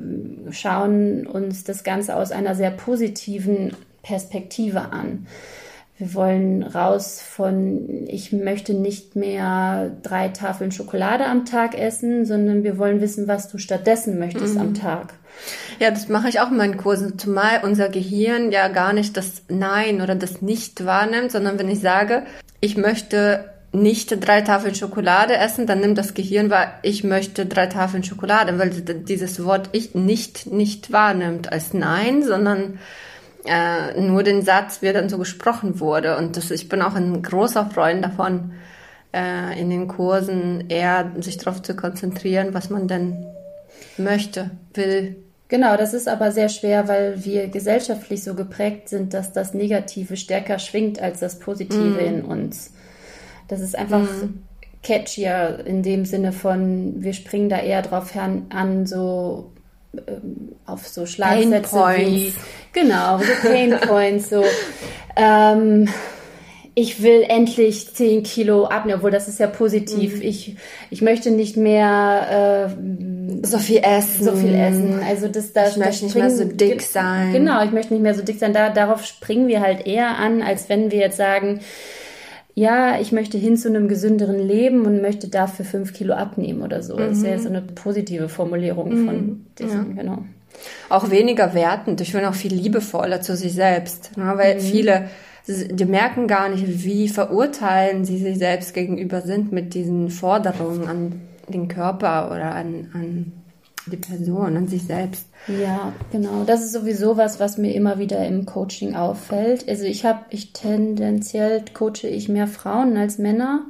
schauen 0.52 1.26
uns 1.26 1.64
das 1.64 1.84
Ganze 1.84 2.16
aus 2.16 2.32
einer 2.32 2.56
sehr 2.56 2.72
positiven 2.72 3.76
Perspektive 4.04 4.92
an. 4.92 5.28
Wir 5.98 6.14
wollen 6.14 6.64
raus 6.64 7.22
von, 7.22 8.08
ich 8.08 8.32
möchte 8.32 8.74
nicht 8.74 9.18
mehr 9.18 9.92
drei 10.02 10.30
Tafeln 10.30 10.72
Schokolade 10.72 11.26
am 11.26 11.44
Tag 11.44 11.78
essen, 11.78 12.26
sondern 12.26 12.64
wir 12.64 12.78
wollen 12.78 13.02
wissen, 13.02 13.28
was 13.28 13.50
du 13.50 13.58
stattdessen 13.58 14.18
möchtest 14.18 14.56
mhm. 14.56 14.62
am 14.62 14.74
Tag. 14.76 15.16
Ja, 15.80 15.90
das 15.92 16.08
mache 16.08 16.30
ich 16.30 16.40
auch 16.40 16.52
in 16.52 16.58
meinen 16.58 16.78
Kursen, 16.78 17.20
zumal 17.20 17.62
unser 17.64 17.90
Gehirn 17.90 18.52
ja 18.52 18.70
gar 18.70 18.94
nicht 18.94 19.18
das 19.18 19.42
Nein 19.50 20.02
oder 20.02 20.16
das 20.16 20.42
Nicht 20.42 20.86
wahrnimmt, 20.86 21.32
sondern 21.32 21.60
wenn 21.60 21.70
ich 21.70 21.82
sage, 21.82 22.24
ich 22.62 22.78
möchte 22.78 23.44
nicht 23.72 24.26
drei 24.26 24.42
Tafeln 24.42 24.74
Schokolade 24.74 25.36
essen, 25.36 25.68
dann 25.68 25.80
nimmt 25.80 25.98
das 25.98 26.14
Gehirn 26.14 26.50
wahr, 26.50 26.74
ich 26.82 27.04
möchte 27.04 27.46
drei 27.46 27.68
Tafeln 27.68 28.04
Schokolade, 28.04 28.58
weil 28.58 28.70
dieses 28.70 29.44
Wort 29.44 29.70
ich 29.74 29.94
nicht 29.94 30.52
nicht 30.52 30.92
wahrnimmt 30.92 31.52
als 31.52 31.74
Nein, 31.74 32.24
sondern 32.24 32.80
äh, 33.46 34.00
nur 34.00 34.24
den 34.24 34.42
Satz, 34.42 34.82
wie 34.82 34.88
er 34.88 34.94
dann 34.94 35.10
so 35.10 35.18
gesprochen 35.18 35.80
wurde. 35.80 36.18
Und 36.18 36.36
das, 36.36 36.52
ich 36.52 36.68
bin 36.68 36.82
auch 36.82 36.96
ein 36.96 37.22
großer 37.22 37.68
Freund 37.68 38.04
davon, 38.04 38.54
äh, 39.14 39.60
in 39.60 39.70
den 39.70 39.88
Kursen 39.88 40.66
eher 40.70 41.12
sich 41.20 41.38
darauf 41.38 41.62
zu 41.62 41.76
konzentrieren, 41.76 42.54
was 42.54 42.70
man 42.70 42.88
denn 42.88 43.26
möchte, 43.98 44.52
will. 44.74 45.16
Genau, 45.48 45.78
das 45.78 45.94
ist 45.94 46.08
aber 46.08 46.32
sehr 46.32 46.50
schwer, 46.50 46.88
weil 46.88 47.26
wir 47.26 47.48
gesellschaftlich 47.48 48.24
so 48.24 48.36
geprägt 48.36 48.90
sind, 48.90 49.16
dass 49.16 49.34
das 49.34 49.54
Negative 49.54 50.16
stärker 50.16 50.60
schwingt 50.60 51.02
als 51.02 51.20
das 51.20 51.40
Positive 51.40 52.02
mm. 52.02 52.06
in 52.06 52.22
uns. 52.24 52.72
Das 53.50 53.60
ist 53.60 53.78
einfach 53.78 54.04
mm. 54.04 54.42
catchier 54.84 55.66
in 55.66 55.84
dem 55.84 56.06
Sinne 56.06 56.32
von, 56.32 57.04
wir 57.04 57.14
springen 57.14 57.50
da 57.50 57.60
eher 57.60 57.82
drauf 57.82 58.14
an, 58.16 58.86
so 58.86 59.52
ähm, 60.08 60.54
auf 60.66 60.88
so 60.88 61.06
Schlagsätze 61.06 61.76
wie 61.98 62.34
genau 62.72 63.18
so 63.18 63.48
Pain 63.48 63.78
Points 63.88 64.30
so 64.30 64.44
ähm, 65.16 65.90
ich 66.76 67.04
will 67.04 67.26
endlich 67.28 67.94
10 67.94 68.24
Kilo 68.24 68.66
abnehmen, 68.66 69.00
obwohl 69.00 69.12
das 69.12 69.28
ist 69.28 69.40
ja 69.40 69.48
positiv. 69.48 70.16
Mhm. 70.16 70.22
Ich, 70.22 70.56
ich 70.90 71.02
möchte 71.02 71.30
nicht 71.30 71.58
mehr 71.58 72.70
äh, 72.72 73.46
so 73.46 73.58
viel 73.58 73.82
essen. 73.84 74.24
So 74.24 74.34
viel 74.34 74.54
essen. 74.54 75.02
Also 75.06 75.28
das, 75.28 75.52
da, 75.52 75.68
ich 75.68 75.76
möchte 75.76 76.06
nicht 76.06 76.16
mehr 76.16 76.32
so 76.32 76.46
dick 76.46 76.82
sein. 76.82 77.34
Genau, 77.34 77.64
ich 77.66 77.72
möchte 77.72 77.94
nicht 77.94 78.04
mehr 78.04 78.14
so 78.14 78.22
dick 78.22 78.40
sein. 78.40 78.54
Da, 78.54 78.70
darauf 78.70 79.06
springen 79.06 79.48
wir 79.48 79.60
halt 79.60 79.88
eher 79.88 80.18
an, 80.18 80.42
als 80.42 80.70
wenn 80.70 80.90
wir 80.90 81.00
jetzt 81.00 81.18
sagen, 81.18 81.60
ja, 82.56 83.00
ich 83.00 83.12
möchte 83.12 83.38
hin 83.38 83.58
zu 83.58 83.70
einem 83.70 83.88
gesünderen 83.88 84.40
Leben 84.40 84.86
und 84.86 85.02
möchte 85.02 85.28
dafür 85.28 85.66
fünf 85.66 85.94
Kilo 85.94 86.14
abnehmen 86.14 86.62
oder 86.62 86.84
so. 86.84 86.96
Mhm. 86.96 87.10
Das 87.10 87.24
wäre 87.24 87.40
so 87.40 87.50
eine 87.50 87.62
positive 87.62 88.30
Formulierung 88.30 88.90
mhm. 88.90 89.06
von 89.06 89.46
diesem, 89.58 89.96
ja. 89.96 90.04
genau. 90.04 90.24
Auch 90.90 91.10
weniger 91.10 91.54
wertend. 91.54 92.02
Ich 92.02 92.12
bin 92.12 92.26
auch 92.26 92.34
viel 92.34 92.54
liebevoller 92.54 93.22
zu 93.22 93.38
sich 93.38 93.54
selbst. 93.54 94.18
Ne? 94.18 94.34
Weil 94.36 94.56
mhm. 94.56 94.60
viele 94.60 95.06
die 95.50 95.86
merken 95.86 96.28
gar 96.28 96.50
nicht, 96.50 96.84
wie 96.84 97.10
verurteilen 97.10 98.06
sie 98.06 98.18
sich 98.18 98.38
selbst 98.38 98.74
gegenüber 98.74 99.22
sind 99.22 99.52
mit 99.52 99.74
diesen 99.74 100.10
Forderungen 100.10 100.88
an 100.88 101.22
den 101.48 101.68
Körper 101.68 102.28
oder 102.28 102.54
an, 102.54 102.90
an 102.94 103.32
die 103.90 103.98
Person, 103.98 104.56
an 104.56 104.68
sich 104.68 104.84
selbst. 104.84 105.28
Ja, 105.48 105.94
genau. 106.12 106.44
Das 106.46 106.64
ist 106.64 106.74
sowieso 106.74 107.18
was, 107.18 107.40
was 107.40 107.58
mir 107.58 107.74
immer 107.74 108.00
wieder 108.00 108.26
im 108.26 108.46
Coaching 108.46 108.96
auffällt. 108.96 109.68
Also 109.68 109.84
ich 109.84 110.06
habe, 110.06 110.20
ich 110.30 110.54
tendenziell 110.54 111.64
coache 111.74 112.08
ich 112.08 112.30
mehr 112.30 112.48
Frauen 112.48 112.98
als 112.98 113.18
Männer 113.18 113.66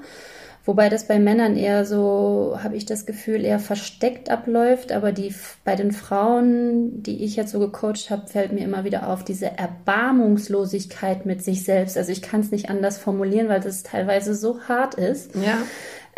Wobei 0.69 0.89
das 0.89 1.07
bei 1.07 1.17
Männern 1.17 1.57
eher 1.57 1.83
so, 1.83 2.59
habe 2.61 2.77
ich 2.77 2.85
das 2.85 3.07
Gefühl, 3.07 3.43
eher 3.43 3.57
versteckt 3.57 4.29
abläuft. 4.29 4.91
Aber 4.91 5.11
die 5.11 5.33
bei 5.63 5.75
den 5.75 5.91
Frauen, 5.91 7.01
die 7.01 7.23
ich 7.23 7.35
jetzt 7.35 7.53
so 7.53 7.59
gecoacht 7.59 8.11
habe, 8.11 8.27
fällt 8.27 8.51
mir 8.51 8.65
immer 8.65 8.83
wieder 8.83 9.09
auf 9.09 9.23
diese 9.23 9.57
Erbarmungslosigkeit 9.57 11.25
mit 11.25 11.43
sich 11.43 11.63
selbst. 11.63 11.97
Also 11.97 12.11
ich 12.11 12.21
kann 12.21 12.41
es 12.41 12.51
nicht 12.51 12.69
anders 12.69 12.99
formulieren, 12.99 13.49
weil 13.49 13.61
das 13.61 13.81
teilweise 13.81 14.35
so 14.35 14.59
hart 14.67 14.93
ist. 14.93 15.33
Ja 15.35 15.57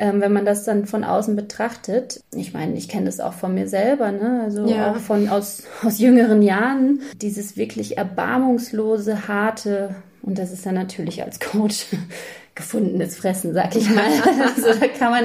ähm, 0.01 0.19
wenn 0.19 0.33
man 0.33 0.45
das 0.45 0.63
dann 0.63 0.87
von 0.87 1.03
außen 1.03 1.35
betrachtet. 1.35 2.21
Ich 2.33 2.53
meine, 2.53 2.75
ich 2.75 2.89
kenne 2.89 3.05
das 3.05 3.19
auch 3.19 3.33
von 3.33 3.53
mir 3.53 3.67
selber, 3.67 4.11
ne? 4.11 4.41
Also 4.43 4.65
ja. 4.65 4.91
auch 4.91 4.97
von 4.97 5.29
aus, 5.29 5.63
aus 5.85 5.99
jüngeren 5.99 6.41
Jahren. 6.41 7.01
Dieses 7.21 7.55
wirklich 7.55 7.99
erbarmungslose, 7.99 9.27
harte, 9.27 9.95
und 10.23 10.37
das 10.37 10.51
ist 10.51 10.65
dann 10.65 10.75
natürlich 10.75 11.23
als 11.23 11.39
Coach 11.39 11.85
gefundenes 12.55 13.15
Fressen, 13.15 13.53
sag 13.53 13.75
ich 13.75 13.89
mal. 13.89 14.03
also 14.55 14.79
da 14.79 14.87
kann 14.87 15.11
man 15.11 15.23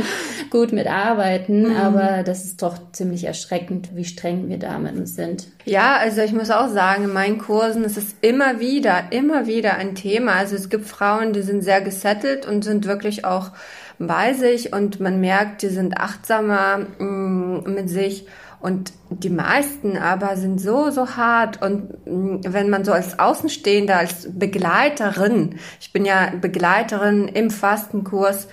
gut 0.51 0.73
mit 0.73 0.87
arbeiten, 0.87 1.71
mhm. 1.71 1.77
aber 1.77 2.23
das 2.23 2.45
ist 2.45 2.63
doch 2.63 2.79
ziemlich 2.93 3.25
erschreckend, 3.25 3.97
wie 3.97 4.05
streng 4.05 4.49
wir 4.49 4.59
da 4.59 4.79
mit 4.79 4.95
uns 4.95 5.17
sind. 5.17 5.49
Ja, 5.65 5.97
also 5.97 6.21
ich 6.21 6.33
muss 6.33 6.51
auch 6.51 6.69
sagen, 6.69 7.05
in 7.05 7.13
meinen 7.13 7.39
Kursen 7.39 7.85
ist 7.85 7.97
es 7.97 8.15
immer 8.21 8.61
wieder, 8.61 9.11
immer 9.11 9.47
wieder 9.47 9.75
ein 9.77 9.95
Thema. 9.95 10.35
Also 10.35 10.55
es 10.55 10.69
gibt 10.69 10.87
Frauen, 10.87 11.33
die 11.33 11.43
sind 11.43 11.63
sehr 11.63 11.81
gesettelt 11.81 12.47
und 12.47 12.63
sind 12.63 12.87
wirklich 12.87 13.25
auch 13.25 13.51
bei 13.99 14.35
sich 14.35 14.73
und 14.73 15.01
man 15.01 15.21
merkt, 15.21 15.63
die 15.63 15.69
sind 15.69 15.99
achtsamer 15.99 16.87
mh, 16.99 17.05
mm, 17.05 17.75
mit 17.75 17.89
sich. 17.89 18.27
Und 18.59 18.93
die 19.11 19.31
meisten 19.31 19.97
aber 19.97 20.37
sind 20.37 20.61
so, 20.61 20.91
so 20.91 21.17
hart. 21.17 21.63
Und 21.63 22.07
mm, 22.07 22.41
wenn 22.47 22.71
man 22.71 22.85
so 22.85 22.93
als 22.93 23.19
Außenstehender, 23.19 23.97
als 23.97 24.29
Begleiterin, 24.33 25.59
ich 25.81 25.93
bin 25.93 26.05
ja 26.05 26.33
Begleiterin 26.41 27.29
im 27.29 27.51
Fastenkurs, 27.51 28.49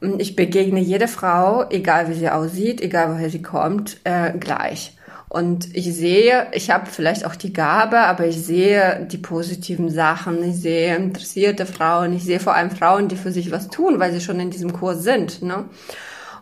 mm, 0.00 0.14
ich 0.18 0.36
begegne 0.36 0.80
jede 0.80 1.08
Frau, 1.08 1.68
egal 1.70 2.08
wie 2.08 2.14
sie 2.14 2.28
aussieht, 2.28 2.80
egal 2.80 3.14
woher 3.14 3.30
sie 3.30 3.42
kommt, 3.42 3.98
äh, 4.04 4.32
gleich. 4.38 4.97
Und 5.28 5.76
ich 5.76 5.94
sehe, 5.94 6.46
ich 6.52 6.70
habe 6.70 6.86
vielleicht 6.86 7.26
auch 7.26 7.36
die 7.36 7.52
Gabe, 7.52 7.98
aber 7.98 8.26
ich 8.26 8.40
sehe 8.40 9.06
die 9.10 9.18
positiven 9.18 9.90
Sachen. 9.90 10.42
Ich 10.42 10.56
sehe 10.56 10.96
interessierte 10.96 11.66
Frauen. 11.66 12.14
Ich 12.14 12.24
sehe 12.24 12.40
vor 12.40 12.54
allem 12.54 12.70
Frauen, 12.70 13.08
die 13.08 13.16
für 13.16 13.30
sich 13.30 13.50
was 13.50 13.68
tun, 13.68 13.98
weil 13.98 14.12
sie 14.12 14.20
schon 14.20 14.40
in 14.40 14.50
diesem 14.50 14.72
Kurs 14.72 15.02
sind. 15.02 15.42
Ne? 15.42 15.64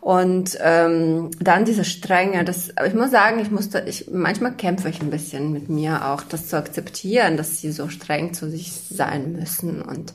Und 0.07 0.57
ähm, 0.63 1.33
dann 1.41 1.65
diese 1.65 1.85
Strenge, 1.85 2.45
das, 2.45 2.73
ich 2.87 2.95
muss 2.95 3.11
sagen, 3.11 3.41
ich 3.41 3.51
musste, 3.51 3.81
ich 3.89 4.09
manchmal 4.09 4.53
kämpfe 4.53 4.89
ich 4.89 5.03
ein 5.03 5.11
bisschen 5.11 5.53
mit 5.53 5.69
mir 5.69 6.07
auch, 6.07 6.23
das 6.23 6.47
zu 6.47 6.57
akzeptieren, 6.57 7.37
dass 7.37 7.61
sie 7.61 7.73
so 7.73 7.89
streng 7.89 8.33
zu 8.33 8.49
sich 8.49 8.71
sein 8.73 9.33
müssen. 9.33 9.83
Und 9.83 10.15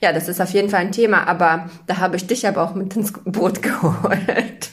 ja, 0.00 0.12
das 0.12 0.28
ist 0.28 0.40
auf 0.40 0.50
jeden 0.50 0.68
Fall 0.68 0.82
ein 0.82 0.92
Thema, 0.92 1.26
aber 1.26 1.70
da 1.88 1.96
habe 1.96 2.14
ich 2.14 2.28
dich 2.28 2.46
aber 2.46 2.62
auch 2.62 2.76
mit 2.76 2.94
ins 2.94 3.12
Boot 3.24 3.62
geholt. 3.64 4.70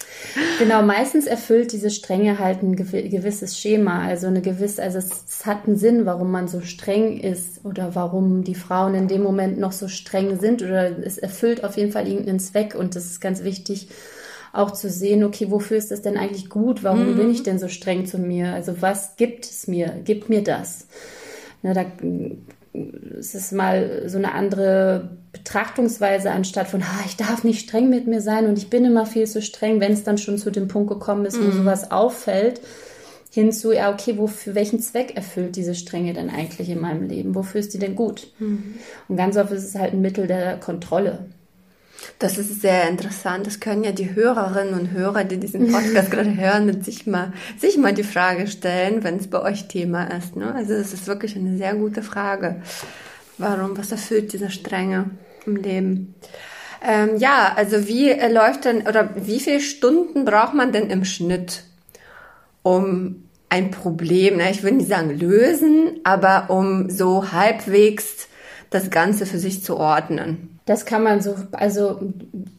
Genau, 0.60 0.82
meistens 0.82 1.26
erfüllt 1.26 1.72
diese 1.72 1.90
Strenge 1.90 2.38
halt 2.38 2.62
ein 2.62 2.76
gewisses 2.76 3.58
Schema, 3.58 4.04
also 4.04 4.28
eine 4.28 4.42
gewisse, 4.42 4.84
also 4.84 4.98
es, 4.98 5.10
es, 5.28 5.46
hat 5.46 5.66
einen 5.66 5.78
Sinn, 5.78 6.06
warum 6.06 6.32
man 6.32 6.50
so 6.50 6.60
streng 6.60 7.18
ist 7.18 7.64
oder 7.64 7.96
warum 7.96 8.44
die 8.44 8.56
Frauen 8.56 8.94
in 8.94 9.08
dem 9.08 9.24
Moment 9.24 9.58
noch 9.58 9.72
so 9.72 9.88
streng 9.88 10.38
sind 10.38 10.62
oder 10.62 11.00
es 11.00 11.18
erfüllt 11.18 11.64
auf 11.64 11.78
jeden 11.78 11.94
Fall 11.94 12.10
irgendeinen 12.10 12.42
Zweck 12.42 12.76
und 12.76 12.98
das 12.98 13.06
ist 13.06 13.22
ganz 13.22 13.44
wichtig 13.44 13.88
auch 14.52 14.72
zu 14.72 14.90
sehen, 14.90 15.24
okay, 15.24 15.50
wofür 15.50 15.78
ist 15.78 15.92
das 15.92 16.02
denn 16.02 16.18
eigentlich 16.18 16.50
gut? 16.50 16.84
Warum 16.84 17.14
mhm. 17.14 17.18
bin 17.18 17.32
ich 17.32 17.44
denn 17.44 17.60
so 17.60 17.70
streng 17.70 18.06
zu 18.06 18.18
mir? 18.18 18.54
Also 18.54 18.82
was 18.82 19.16
gibt 19.16 19.46
es 19.46 19.68
mir? 19.68 19.88
Gibt 20.04 20.28
mir 20.28 20.44
das? 20.44 20.88
Na, 21.62 21.74
da 21.74 21.86
es 23.20 23.36
ist 23.36 23.52
mal 23.52 24.04
so 24.08 24.18
eine 24.18 24.34
andere 24.34 25.10
Betrachtungsweise 25.32 26.32
anstatt 26.32 26.68
von, 26.68 26.82
ah, 26.82 27.04
ich 27.06 27.18
darf 27.18 27.44
nicht 27.44 27.68
streng 27.68 27.90
mit 27.90 28.08
mir 28.08 28.22
sein 28.22 28.48
und 28.48 28.58
ich 28.58 28.70
bin 28.70 28.86
immer 28.86 29.06
viel 29.06 29.28
zu 29.28 29.42
streng, 29.42 29.80
wenn 29.80 29.92
es 29.92 30.04
dann 30.04 30.18
schon 30.18 30.38
zu 30.38 30.52
dem 30.52 30.68
Punkt 30.68 30.90
gekommen 30.90 31.26
ist, 31.26 31.40
wo 31.40 31.46
mm. 31.46 31.52
sowas 31.52 31.92
auffällt, 31.92 32.62
hinzu, 33.32 33.72
ja, 33.72 33.94
okay, 33.94 34.18
wofür 34.18 34.56
welchen 34.56 34.80
Zweck 34.80 35.16
erfüllt 35.16 35.56
diese 35.56 35.76
Strenge 35.76 36.14
denn 36.14 36.30
eigentlich 36.30 36.70
in 36.70 36.80
meinem 36.80 37.08
Leben? 37.08 37.36
Wofür 37.36 37.60
ist 37.60 37.74
die 37.74 37.80
denn 37.80 37.96
gut? 37.96 38.32
Mm. 38.40 38.58
Und 39.08 39.18
ganz 39.18 39.38
oft 39.38 39.52
ist 39.52 39.66
es 39.66 39.76
halt 39.76 39.94
ein 39.94 40.02
Mittel 40.02 40.26
der 40.26 40.58
Kontrolle. 40.58 41.26
Das 42.20 42.38
ist 42.38 42.62
sehr 42.62 42.90
interessant. 42.90 43.48
Das 43.48 43.60
können 43.60 43.84
ja 43.84 43.92
die 43.92 44.14
Hörerinnen 44.14 44.74
und 44.74 44.92
Hörer, 44.92 45.24
die 45.24 45.38
diesen 45.38 45.72
Podcast 45.72 46.12
gerade 46.12 46.36
hören, 46.36 46.84
sich 46.84 47.08
mal, 47.08 47.34
sich 47.58 47.78
mal 47.78 47.94
die 47.94 48.04
Frage 48.04 48.48
stellen, 48.48 49.04
wenn 49.04 49.18
es 49.18 49.30
bei 49.30 49.42
euch 49.42 49.68
Thema 49.68 50.06
ist. 50.06 50.36
Ne? 50.36 50.54
Also 50.54 50.74
das 50.74 50.94
ist 50.94 51.08
wirklich 51.08 51.36
eine 51.36 51.58
sehr 51.58 51.76
gute 51.76 52.04
Frage. 52.04 52.62
Warum, 53.38 53.78
was 53.78 53.92
erfüllt 53.92 54.34
diese 54.34 54.50
Strenge 54.50 55.12
im 55.46 55.56
Leben? 55.56 56.16
Ähm, 56.86 57.18
ja, 57.18 57.54
also 57.56 57.88
wie 57.88 58.12
läuft 58.12 58.66
denn 58.66 58.88
oder 58.88 59.10
wie 59.16 59.40
viele 59.40 59.60
Stunden 59.60 60.26
braucht 60.26 60.54
man 60.54 60.72
denn 60.72 60.90
im 60.90 61.06
Schnitt, 61.06 61.64
um 62.64 63.24
ein 63.50 63.72
Problem, 63.72 64.36
na, 64.38 64.50
ich 64.50 64.64
würde 64.64 64.78
nicht 64.78 64.90
sagen 64.90 65.18
lösen, 65.18 66.00
aber 66.04 66.50
um 66.50 66.90
so 66.90 67.32
halbwegs 67.32 68.29
das 68.70 68.90
Ganze 68.90 69.26
für 69.26 69.40
sich 69.40 69.64
zu 69.64 69.78
ordnen? 69.78 70.60
Das 70.66 70.86
kann 70.86 71.04
man 71.04 71.22
so, 71.22 71.36
also 71.52 72.00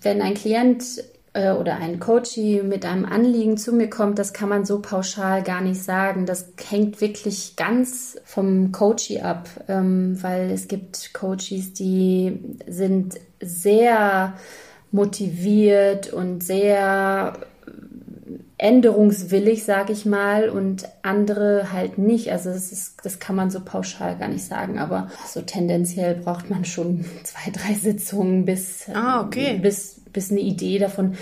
wenn 0.03 0.21
ein 0.21 0.35
Klient 0.35 0.85
äh, 1.33 1.53
oder 1.53 1.77
ein 1.77 2.01
Coachie 2.01 2.63
mit 2.63 2.85
einem 2.85 3.05
Anliegen 3.05 3.57
zu 3.57 3.73
mir 3.73 3.89
kommt, 3.89 4.19
das 4.19 4.33
kann 4.33 4.49
man 4.49 4.65
so 4.65 4.81
pauschal 4.81 5.43
gar 5.43 5.61
nicht 5.61 5.83
sagen. 5.83 6.27
Das 6.27 6.53
hängt 6.69 7.01
wirklich 7.01 7.55
ganz 7.57 8.19
vom 8.25 8.73
Coachie 8.73 9.21
ab, 9.21 9.49
ähm, 9.69 10.19
weil 10.23 10.51
es 10.51 10.67
gibt 10.67 11.15
Coaches, 11.15 11.73
die 11.75 12.41
sind 12.67 13.21
sehr 13.41 14.35
motiviert 14.91 16.13
und 16.13 16.43
sehr 16.43 17.35
änderungswillig, 18.61 19.65
sage 19.65 19.95
ich 19.95 20.05
mal, 20.05 20.51
und 20.51 20.87
andere 21.01 21.73
halt 21.73 21.97
nicht. 21.97 22.31
Also 22.31 22.51
das, 22.51 22.71
ist, 22.73 22.99
das 23.03 23.19
kann 23.19 23.35
man 23.35 23.51
so 23.51 23.61
pauschal 23.61 24.19
gar 24.19 24.29
nicht 24.29 24.45
sagen, 24.45 24.79
aber 24.79 25.11
so 25.27 25.41
tendenziell 25.41 26.15
braucht 26.15 26.51
man 26.51 26.67
schon 26.67 27.07
zwei, 27.25 27.51
drei 27.51 27.73
Sitzungen, 27.73 28.45
bis, 28.45 28.87
ah, 28.93 29.25
okay. 29.25 29.59
bis, 29.63 30.03
bis 30.13 30.31
eine 30.31 30.41
Idee 30.41 30.79
davon 30.79 31.15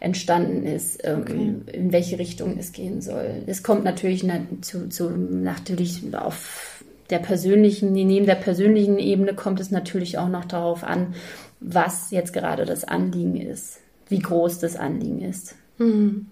entstanden 0.00 0.64
ist, 0.64 1.00
ähm, 1.04 1.20
okay. 1.22 1.54
in 1.72 1.92
welche 1.92 2.18
Richtung 2.18 2.58
es 2.58 2.72
gehen 2.72 3.00
soll. 3.00 3.42
Es 3.46 3.62
kommt 3.62 3.84
natürlich 3.84 4.28
zu, 4.60 4.90
zu, 4.90 5.08
natürlich 5.10 6.02
auf 6.14 6.84
der 7.08 7.20
persönlichen, 7.20 7.92
neben 7.92 8.26
der 8.26 8.34
persönlichen 8.34 8.98
Ebene 8.98 9.34
kommt 9.34 9.60
es 9.60 9.70
natürlich 9.70 10.18
auch 10.18 10.28
noch 10.28 10.44
darauf 10.44 10.84
an, 10.84 11.14
was 11.58 12.10
jetzt 12.10 12.34
gerade 12.34 12.66
das 12.66 12.84
Anliegen 12.84 13.36
ist, 13.36 13.80
wie 14.10 14.18
groß 14.18 14.58
das 14.58 14.76
Anliegen 14.76 15.22
ist. 15.22 15.54
Mhm. 15.78 16.26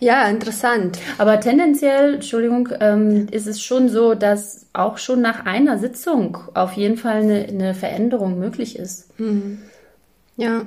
Ja, 0.00 0.28
interessant. 0.28 0.98
Aber 1.18 1.40
tendenziell, 1.40 2.14
Entschuldigung, 2.14 2.68
ähm, 2.80 3.28
ist 3.30 3.46
es 3.46 3.62
schon 3.62 3.88
so, 3.88 4.14
dass 4.14 4.66
auch 4.72 4.98
schon 4.98 5.20
nach 5.20 5.46
einer 5.46 5.78
Sitzung 5.78 6.38
auf 6.54 6.72
jeden 6.72 6.96
Fall 6.96 7.22
eine, 7.22 7.46
eine 7.48 7.74
Veränderung 7.74 8.38
möglich 8.38 8.78
ist. 8.78 9.18
Mhm. 9.18 9.58
Ja. 10.36 10.62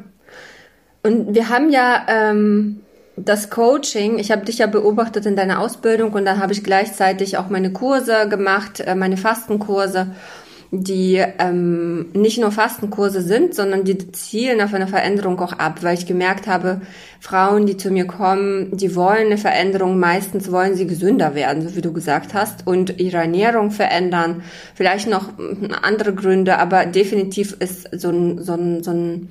Und 1.04 1.36
wir 1.36 1.50
haben 1.50 1.70
ja 1.70 2.06
ähm, 2.08 2.82
das 3.18 3.50
Coaching, 3.50 4.20
ich 4.20 4.32
habe 4.32 4.46
dich 4.46 4.60
ja 4.60 4.68
beobachtet 4.68 5.26
in 5.26 5.36
deiner 5.36 5.60
Ausbildung 5.60 6.14
und 6.14 6.26
dann 6.26 6.40
habe 6.40 6.54
ich 6.54 6.64
gleichzeitig 6.64 7.38
auch 7.38 7.50
meine 7.50 7.72
Kurse 7.72 8.28
gemacht, 8.28 8.80
äh, 8.80 8.96
meine 8.96 9.18
Fastenkurse 9.18 10.08
die 10.84 11.24
ähm, 11.40 12.08
nicht 12.14 12.38
nur 12.40 12.52
Fastenkurse 12.52 13.22
sind, 13.22 13.54
sondern 13.56 13.84
die 13.84 14.12
zielen 14.12 14.62
auf 14.62 14.74
eine 14.74 14.88
Veränderung 14.88 15.40
auch 15.40 15.54
ab, 15.54 15.80
weil 15.82 15.98
ich 15.98 16.06
gemerkt 16.06 16.48
habe, 16.48 16.82
Frauen, 17.20 17.66
die 17.66 17.78
zu 17.78 17.92
mir 17.92 18.06
kommen, 18.06 18.76
die 18.76 18.96
wollen 18.96 19.28
eine 19.28 19.38
Veränderung, 19.38 20.00
meistens 20.00 20.52
wollen 20.52 20.76
sie 20.76 20.88
gesünder 20.88 21.36
werden, 21.36 21.68
so 21.68 21.76
wie 21.76 21.82
du 21.82 21.94
gesagt 21.94 22.34
hast, 22.34 22.68
und 22.68 23.00
ihre 23.00 23.18
Ernährung 23.18 23.72
verändern, 23.72 24.44
vielleicht 24.74 25.10
noch 25.10 25.30
andere 25.82 26.14
Gründe, 26.14 26.58
aber 26.60 26.86
definitiv 26.86 27.56
ist 27.60 27.90
so 28.00 28.10
ein, 28.10 28.44
so 28.44 28.54
ein, 28.54 28.84
so 28.84 28.92
ein 28.92 29.30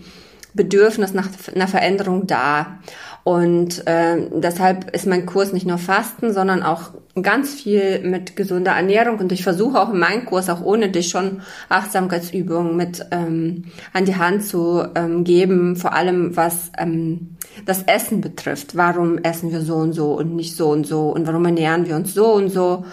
Bedürfnis 0.54 1.14
nach 1.14 1.28
einer 1.54 1.68
Veränderung 1.68 2.26
da. 2.26 2.78
Und 3.24 3.86
äh, 3.86 4.28
deshalb 4.34 4.90
ist 4.94 5.06
mein 5.06 5.24
Kurs 5.24 5.52
nicht 5.52 5.66
nur 5.66 5.78
Fasten, 5.78 6.32
sondern 6.32 6.62
auch 6.62 6.90
ganz 7.22 7.54
viel 7.54 8.00
mit 8.00 8.36
gesunder 8.36 8.72
Ernährung. 8.72 9.18
Und 9.18 9.32
ich 9.32 9.42
versuche 9.42 9.80
auch 9.80 9.92
in 9.92 9.98
meinem 9.98 10.26
Kurs, 10.26 10.50
auch 10.50 10.60
ohne 10.62 10.90
dich 10.90 11.08
schon 11.08 11.40
Achtsamkeitsübungen 11.70 12.76
mit 12.76 13.06
ähm, 13.12 13.64
an 13.92 14.04
die 14.04 14.16
Hand 14.16 14.44
zu 14.44 14.84
ähm, 14.94 15.24
geben, 15.24 15.76
vor 15.76 15.94
allem 15.94 16.36
was 16.36 16.70
ähm, 16.76 17.36
das 17.64 17.84
Essen 17.84 18.20
betrifft. 18.20 18.76
Warum 18.76 19.18
essen 19.18 19.52
wir 19.52 19.62
so 19.62 19.76
und 19.76 19.94
so 19.94 20.12
und 20.12 20.36
nicht 20.36 20.54
so 20.54 20.68
und 20.70 20.86
so? 20.86 21.08
Und 21.08 21.26
warum 21.26 21.46
ernähren 21.46 21.86
wir 21.86 21.96
uns 21.96 22.12
so 22.12 22.32
und 22.34 22.50
so? 22.50 22.84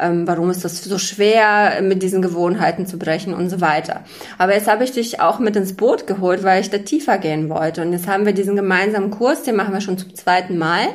Ähm, 0.00 0.26
warum 0.26 0.50
ist 0.50 0.64
das 0.64 0.82
so 0.82 0.98
schwer, 0.98 1.80
mit 1.82 2.02
diesen 2.02 2.22
Gewohnheiten 2.22 2.86
zu 2.86 2.98
brechen 2.98 3.34
und 3.34 3.50
so 3.50 3.60
weiter. 3.60 4.04
Aber 4.38 4.54
jetzt 4.54 4.68
habe 4.68 4.84
ich 4.84 4.92
dich 4.92 5.20
auch 5.20 5.38
mit 5.38 5.56
ins 5.56 5.74
Boot 5.74 6.06
geholt, 6.06 6.42
weil 6.42 6.60
ich 6.60 6.70
da 6.70 6.78
tiefer 6.78 7.18
gehen 7.18 7.48
wollte. 7.48 7.82
Und 7.82 7.92
jetzt 7.92 8.08
haben 8.08 8.26
wir 8.26 8.32
diesen 8.32 8.56
gemeinsamen 8.56 9.10
Kurs, 9.10 9.42
den 9.42 9.56
machen 9.56 9.74
wir 9.74 9.80
schon 9.80 9.98
zum 9.98 10.14
zweiten 10.14 10.58
Mal. 10.58 10.88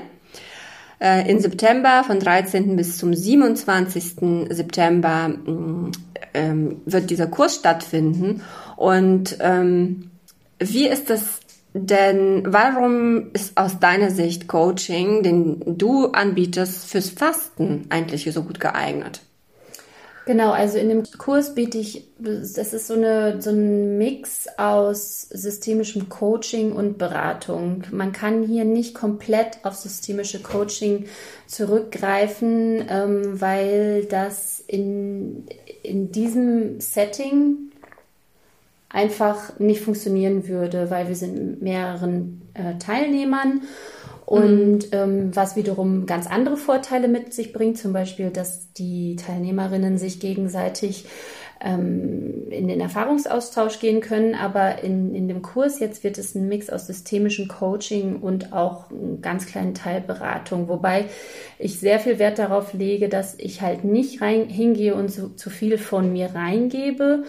Äh, 0.99 1.29
in 1.29 1.39
September, 1.39 2.03
von 2.05 2.19
13. 2.19 2.75
bis 2.75 2.97
zum 2.97 3.13
27. 3.13 4.47
September 4.49 5.27
mm, 5.29 5.91
ähm, 6.33 6.81
wird 6.85 7.09
dieser 7.09 7.27
Kurs 7.27 7.55
stattfinden. 7.55 8.41
Und 8.75 9.37
ähm, 9.39 10.11
wie 10.59 10.87
ist 10.87 11.09
das 11.09 11.39
Denn 11.77 12.43
warum 12.47 13.31
ist 13.33 13.57
aus 13.57 13.81
deiner 13.81 14.09
Sicht 14.09 14.47
Coaching, 14.47 15.23
den 15.23 15.77
du 15.77 16.05
anbietest, 16.05 16.89
fürs 16.89 17.09
Fasten 17.09 17.87
eigentlich 17.89 18.31
so 18.31 18.43
gut 18.43 18.61
geeignet? 18.61 19.19
Genau, 20.25 20.51
also 20.51 20.77
in 20.77 20.87
dem 20.87 21.03
Kurs 21.17 21.53
biete 21.53 21.77
ich, 21.77 22.07
das 22.17 22.73
ist 22.73 22.87
so, 22.87 22.93
eine, 22.93 23.41
so 23.41 23.49
ein 23.49 23.97
Mix 23.97 24.47
aus 24.57 25.23
systemischem 25.23 26.07
Coaching 26.07 26.71
und 26.71 26.97
Beratung. 26.97 27.83
Man 27.91 28.13
kann 28.13 28.43
hier 28.43 28.63
nicht 28.63 28.95
komplett 28.95 29.59
auf 29.63 29.75
systemische 29.75 30.41
Coaching 30.41 31.07
zurückgreifen, 31.45 32.85
ähm, 32.89 33.41
weil 33.41 34.05
das 34.05 34.63
in, 34.65 35.45
in 35.83 36.13
diesem 36.13 36.79
Setting 36.79 37.71
einfach 38.95 39.59
nicht 39.59 39.81
funktionieren 39.81 40.47
würde, 40.47 40.89
weil 40.89 41.09
wir 41.09 41.15
sind 41.15 41.35
mit 41.35 41.61
mehreren 41.61 42.41
äh, 42.53 42.77
Teilnehmern 42.79 43.61
und 44.25 44.77
mhm. 44.77 44.89
ähm, 44.91 45.35
was 45.35 45.57
wiederum 45.57 46.05
ganz 46.05 46.27
andere 46.27 46.55
Vorteile 46.55 47.09
mit 47.09 47.33
sich 47.33 47.51
bringt, 47.51 47.77
zum 47.77 47.91
Beispiel, 47.91 48.29
dass 48.29 48.71
die 48.73 49.17
Teilnehmerinnen 49.17 49.97
sich 49.97 50.21
gegenseitig 50.21 51.05
ähm, 51.59 52.49
in 52.49 52.69
den 52.69 52.79
Erfahrungsaustausch 52.79 53.79
gehen 53.79 53.99
können. 53.99 54.33
Aber 54.33 54.81
in, 54.81 55.13
in 55.13 55.27
dem 55.27 55.41
Kurs 55.41 55.79
jetzt 55.79 56.05
wird 56.05 56.17
es 56.17 56.33
ein 56.33 56.47
Mix 56.47 56.69
aus 56.69 56.87
systemischem 56.87 57.49
Coaching 57.49 58.21
und 58.21 58.53
auch 58.53 58.89
einen 58.89 59.21
ganz 59.21 59.45
kleinen 59.45 59.73
Teil 59.73 59.99
Beratung, 59.99 60.69
wobei 60.69 61.05
ich 61.59 61.79
sehr 61.79 61.99
viel 61.99 62.17
Wert 62.17 62.39
darauf 62.39 62.73
lege, 62.73 63.09
dass 63.09 63.37
ich 63.37 63.61
halt 63.61 63.83
nicht 63.83 64.21
rein, 64.21 64.47
hingehe 64.47 64.95
und 64.95 65.11
so, 65.11 65.27
zu 65.27 65.49
viel 65.49 65.77
von 65.77 66.13
mir 66.13 66.33
reingebe, 66.33 67.25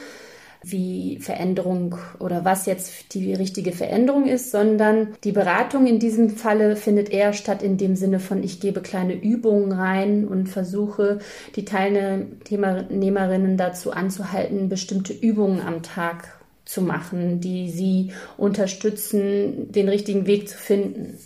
wie 0.71 1.19
Veränderung 1.21 1.97
oder 2.19 2.45
was 2.45 2.67
jetzt 2.67 3.15
die 3.15 3.35
richtige 3.35 3.73
Veränderung 3.73 4.27
ist, 4.27 4.51
sondern 4.51 5.15
die 5.25 5.33
Beratung 5.33 5.87
in 5.87 5.99
diesem 5.99 6.31
Falle 6.31 6.77
findet 6.77 7.11
eher 7.11 7.33
statt 7.33 7.63
in 7.63 7.77
dem 7.77 7.97
Sinne 7.97 8.21
von, 8.21 8.43
ich 8.43 8.61
gebe 8.61 8.81
kleine 8.81 9.15
Übungen 9.15 9.73
rein 9.73 10.27
und 10.27 10.49
versuche 10.49 11.21
die 11.55 11.65
Teilnehmerinnen 11.65 13.57
dazu 13.57 13.93
anzuhalten, 13.93 14.69
bestimmte 14.69 15.13
Übungen 15.13 15.61
am 15.61 15.83
Tag 15.83 16.37
zu 16.65 16.83
machen, 16.83 17.41
die 17.41 17.71
sie 17.71 18.13
unterstützen, 18.37 19.73
den 19.73 19.89
richtigen 19.89 20.27
Weg 20.27 20.49
zu 20.49 20.59
finden. 20.59 21.19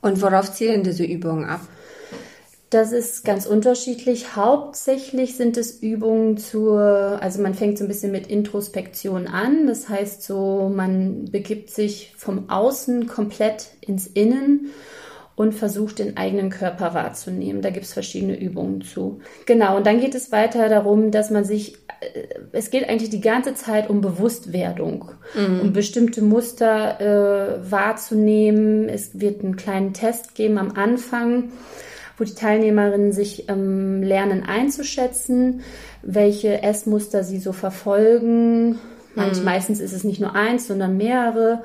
Und 0.00 0.20
worauf 0.22 0.52
zielen 0.52 0.82
diese 0.82 1.04
Übungen 1.04 1.44
ab? 1.44 1.60
Das 2.72 2.90
ist 2.90 3.26
ganz 3.26 3.44
unterschiedlich. 3.44 4.34
Hauptsächlich 4.34 5.36
sind 5.36 5.58
es 5.58 5.82
Übungen 5.82 6.38
zur, 6.38 7.18
also 7.20 7.42
man 7.42 7.52
fängt 7.52 7.76
so 7.76 7.84
ein 7.84 7.88
bisschen 7.88 8.12
mit 8.12 8.28
Introspektion 8.28 9.26
an. 9.26 9.66
Das 9.66 9.90
heißt 9.90 10.22
so, 10.22 10.72
man 10.74 11.26
begibt 11.26 11.68
sich 11.68 12.14
vom 12.16 12.48
Außen 12.48 13.08
komplett 13.08 13.66
ins 13.82 14.06
Innen 14.06 14.70
und 15.36 15.52
versucht 15.52 15.98
den 15.98 16.16
eigenen 16.16 16.48
Körper 16.48 16.94
wahrzunehmen. 16.94 17.60
Da 17.60 17.68
gibt 17.68 17.84
es 17.84 17.92
verschiedene 17.92 18.40
Übungen 18.40 18.80
zu. 18.80 19.20
Genau, 19.44 19.76
und 19.76 19.86
dann 19.86 20.00
geht 20.00 20.14
es 20.14 20.32
weiter 20.32 20.70
darum, 20.70 21.10
dass 21.10 21.30
man 21.30 21.44
sich, 21.44 21.74
äh, 22.00 22.24
es 22.52 22.70
geht 22.70 22.88
eigentlich 22.88 23.10
die 23.10 23.20
ganze 23.20 23.54
Zeit 23.54 23.90
um 23.90 24.00
Bewusstwerdung, 24.00 25.10
mhm. 25.34 25.60
um 25.60 25.72
bestimmte 25.74 26.22
Muster 26.22 27.00
äh, 27.02 27.70
wahrzunehmen. 27.70 28.88
Es 28.88 29.20
wird 29.20 29.44
einen 29.44 29.56
kleinen 29.56 29.92
Test 29.92 30.34
geben 30.34 30.56
am 30.56 30.70
Anfang 30.70 31.52
wo 32.22 32.24
die 32.24 32.34
Teilnehmerinnen 32.34 33.10
sich 33.10 33.48
ähm, 33.48 34.00
lernen 34.00 34.44
einzuschätzen, 34.44 35.62
welche 36.02 36.62
Essmuster 36.62 37.24
sie 37.24 37.40
so 37.40 37.52
verfolgen. 37.52 38.78
Manch, 39.16 39.38
mhm. 39.38 39.44
Meistens 39.44 39.80
ist 39.80 39.92
es 39.92 40.04
nicht 40.04 40.20
nur 40.20 40.36
eins, 40.36 40.68
sondern 40.68 40.96
mehrere. 40.96 41.64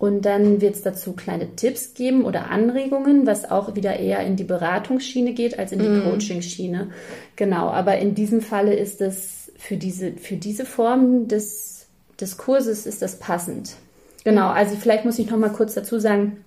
Und 0.00 0.22
dann 0.22 0.60
wird 0.60 0.74
es 0.74 0.82
dazu 0.82 1.12
kleine 1.12 1.54
Tipps 1.54 1.94
geben 1.94 2.24
oder 2.24 2.50
Anregungen, 2.50 3.24
was 3.24 3.48
auch 3.48 3.76
wieder 3.76 3.96
eher 4.00 4.18
in 4.26 4.34
die 4.34 4.42
Beratungsschiene 4.42 5.32
geht 5.32 5.60
als 5.60 5.70
in 5.70 5.78
die 5.78 5.88
mhm. 5.88 6.02
Coaching-Schiene. 6.02 6.88
Genau, 7.36 7.68
aber 7.68 7.98
in 7.98 8.16
diesem 8.16 8.40
Falle 8.40 8.74
ist 8.74 9.00
es 9.00 9.52
für 9.56 9.76
diese, 9.76 10.10
für 10.14 10.34
diese 10.34 10.64
Form 10.64 11.28
des, 11.28 11.86
des 12.20 12.36
Kurses 12.36 12.84
ist 12.84 13.00
das 13.00 13.20
passend. 13.20 13.76
Genau, 14.24 14.48
also 14.48 14.74
vielleicht 14.74 15.04
muss 15.04 15.20
ich 15.20 15.30
noch 15.30 15.38
mal 15.38 15.52
kurz 15.52 15.74
dazu 15.74 16.00
sagen, 16.00 16.43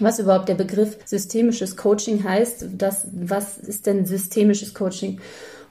was 0.00 0.18
überhaupt 0.18 0.48
der 0.48 0.54
Begriff 0.54 0.98
systemisches 1.04 1.76
Coaching 1.76 2.24
heißt. 2.24 2.66
Das, 2.76 3.06
was 3.12 3.58
ist 3.58 3.86
denn 3.86 4.06
systemisches 4.06 4.74
Coaching? 4.74 5.20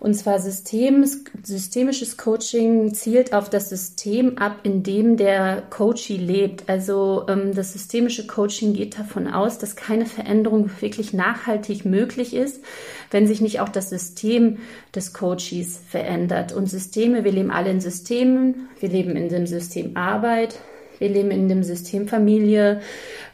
Und 0.04 0.16
zwar 0.16 0.38
System, 0.40 1.06
systemisches 1.44 2.18
Coaching 2.18 2.94
zielt 2.94 3.34
auf 3.34 3.50
das 3.50 3.70
System 3.70 4.38
ab, 4.38 4.58
in 4.64 4.84
dem 4.84 5.16
der 5.16 5.64
Coachee 5.70 6.18
lebt. 6.18 6.68
Also 6.68 7.26
ähm, 7.30 7.56
das 7.56 7.72
systemische 7.72 8.28
Coaching 8.28 8.74
geht 8.74 9.00
davon 9.00 9.28
aus, 9.30 9.60
dass 9.60 9.78
keine 9.78 10.06
Veränderung 10.06 10.70
wirklich 10.82 11.14
nachhaltig 11.14 11.86
möglich 11.86 12.34
ist, 12.34 12.62
wenn 13.12 13.28
sich 13.28 13.40
nicht 13.40 13.62
auch 13.62 13.70
das 13.70 13.90
System 13.90 14.58
des 14.94 15.14
Coaches 15.14 15.80
verändert. 15.88 16.52
Und 16.52 16.70
Systeme, 16.70 17.24
wir 17.24 17.32
leben 17.32 17.52
alle 17.52 17.72
in 17.72 17.80
Systemen, 17.80 18.68
wir 18.82 18.90
leben 18.90 19.16
in 19.16 19.30
dem 19.30 19.48
System 19.48 19.96
Arbeit, 19.96 20.60
wir 21.00 21.08
leben 21.08 21.32
in 21.32 21.48
dem 21.48 21.64
System 21.64 22.10
Familie, 22.10 22.82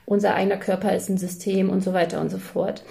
unser 0.10 0.34
eigener 0.34 0.58
Körper 0.58 0.96
ist 0.96 1.08
ein 1.08 1.18
System 1.18 1.70
und 1.70 1.84
so 1.84 1.94
weiter 1.94 2.20
und 2.20 2.32
so 2.32 2.40
fort. 2.40 2.84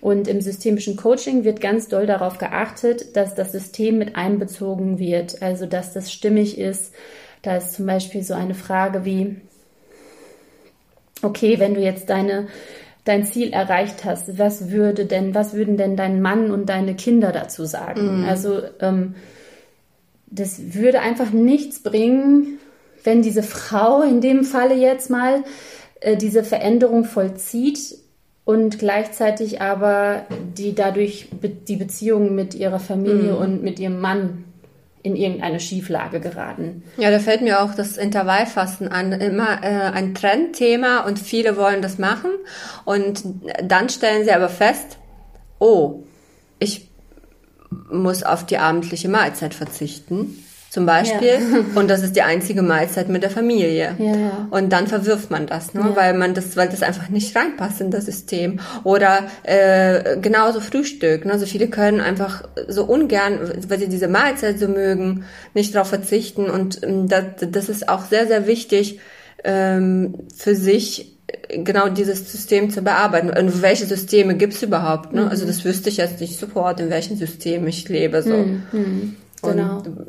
Und 0.00 0.26
im 0.26 0.40
systemischen 0.40 0.96
Coaching 0.96 1.44
wird 1.44 1.60
ganz 1.60 1.88
doll 1.88 2.04
darauf 2.04 2.38
geachtet, 2.38 3.16
dass 3.16 3.34
das 3.36 3.52
System 3.52 3.98
mit 3.98 4.16
einbezogen 4.16 4.98
wird, 4.98 5.40
also 5.40 5.66
dass 5.66 5.92
das 5.92 6.12
stimmig 6.12 6.58
ist. 6.58 6.92
Da 7.42 7.56
ist 7.56 7.74
zum 7.74 7.86
Beispiel 7.86 8.24
so 8.24 8.34
eine 8.34 8.54
Frage 8.54 9.04
wie, 9.04 9.36
okay, 11.22 11.60
wenn 11.60 11.74
du 11.74 11.80
jetzt 11.80 12.10
deine, 12.10 12.48
dein 13.04 13.24
Ziel 13.24 13.52
erreicht 13.52 14.04
hast, 14.04 14.36
was 14.38 14.70
würde 14.70 15.06
denn, 15.06 15.36
was 15.36 15.54
würden 15.54 15.76
denn 15.76 15.96
dein 15.96 16.20
Mann 16.20 16.50
und 16.50 16.66
deine 16.66 16.96
Kinder 16.96 17.30
dazu 17.30 17.64
sagen? 17.66 18.22
Mhm. 18.22 18.28
Also 18.28 18.62
ähm, 18.80 19.14
das 20.26 20.74
würde 20.74 21.00
einfach 21.00 21.30
nichts 21.30 21.82
bringen, 21.84 22.58
wenn 23.04 23.22
diese 23.22 23.44
Frau 23.44 24.02
in 24.02 24.20
dem 24.20 24.42
Falle 24.42 24.74
jetzt 24.74 25.08
mal 25.08 25.44
äh, 26.00 26.16
diese 26.16 26.44
Veränderung 26.44 27.04
vollzieht 27.04 27.96
und 28.44 28.78
gleichzeitig 28.78 29.60
aber 29.60 30.26
die 30.56 30.74
dadurch 30.74 31.28
be 31.30 31.48
die 31.48 31.76
Beziehung 31.76 32.34
mit 32.34 32.54
ihrer 32.54 32.80
Familie 32.80 33.32
mhm. 33.32 33.38
und 33.38 33.62
mit 33.62 33.78
ihrem 33.78 34.00
Mann 34.00 34.44
in 35.02 35.16
irgendeine 35.16 35.60
Schieflage 35.60 36.20
geraten. 36.20 36.82
Ja, 36.96 37.10
da 37.10 37.18
fällt 37.18 37.42
mir 37.42 37.62
auch 37.62 37.74
das 37.74 37.96
Intervallfasten 37.96 38.88
an. 38.88 39.12
Immer 39.12 39.62
äh, 39.62 39.90
ein 39.92 40.14
Trendthema 40.14 41.00
und 41.00 41.18
viele 41.18 41.56
wollen 41.56 41.82
das 41.82 41.98
machen. 41.98 42.30
Und 42.84 43.22
dann 43.62 43.88
stellen 43.88 44.24
sie 44.24 44.32
aber 44.32 44.48
fest, 44.48 44.98
oh, 45.58 46.04
ich 46.58 46.88
muss 47.90 48.22
auf 48.22 48.44
die 48.44 48.58
abendliche 48.58 49.08
Mahlzeit 49.08 49.54
verzichten 49.54 50.42
zum 50.70 50.84
Beispiel. 50.84 51.28
Ja. 51.28 51.80
Und 51.80 51.88
das 51.88 52.02
ist 52.02 52.14
die 52.14 52.22
einzige 52.22 52.62
Mahlzeit 52.62 53.08
mit 53.08 53.22
der 53.22 53.30
Familie. 53.30 53.96
Ja. 53.98 54.48
Und 54.50 54.70
dann 54.70 54.86
verwirft 54.86 55.30
man 55.30 55.46
das, 55.46 55.72
ne? 55.72 55.80
Ja. 55.80 55.96
weil 55.96 56.14
man 56.14 56.34
das, 56.34 56.56
weil 56.56 56.68
das 56.68 56.82
einfach 56.82 57.08
nicht 57.08 57.34
reinpasst 57.34 57.80
in 57.80 57.90
das 57.90 58.04
System. 58.04 58.60
Oder 58.84 59.24
äh, 59.44 60.18
genauso 60.20 60.60
Frühstück. 60.60 61.24
Ne? 61.24 61.32
Also 61.32 61.46
viele 61.46 61.68
können 61.68 62.00
einfach 62.00 62.44
so 62.68 62.84
ungern, 62.84 63.38
weil 63.68 63.78
sie 63.78 63.88
diese 63.88 64.08
Mahlzeit 64.08 64.58
so 64.58 64.68
mögen, 64.68 65.24
nicht 65.54 65.74
darauf 65.74 65.88
verzichten. 65.88 66.50
Und 66.50 66.82
ähm, 66.82 67.08
das, 67.08 67.24
das 67.50 67.68
ist 67.68 67.88
auch 67.88 68.04
sehr, 68.04 68.26
sehr 68.26 68.46
wichtig 68.46 69.00
ähm, 69.44 70.14
für 70.36 70.54
sich 70.54 71.14
genau 71.48 71.88
dieses 71.88 72.30
System 72.30 72.70
zu 72.70 72.82
bearbeiten. 72.82 73.30
Und 73.30 73.62
welche 73.62 73.86
Systeme 73.86 74.34
gibt's 74.34 74.62
überhaupt? 74.62 75.12
Ne? 75.14 75.22
Also 75.22 75.24
mhm. 75.24 75.30
Also 75.30 75.46
das 75.46 75.64
wüsste 75.64 75.88
ich 75.88 75.98
jetzt 75.98 76.20
nicht 76.20 76.38
sofort, 76.38 76.80
in 76.80 76.90
welchem 76.90 77.16
System 77.16 77.66
ich 77.68 77.88
lebe. 77.88 78.22
So. 78.22 78.36
Mhm. 78.36 79.16
Genau. 79.42 79.78
Und, 79.78 80.06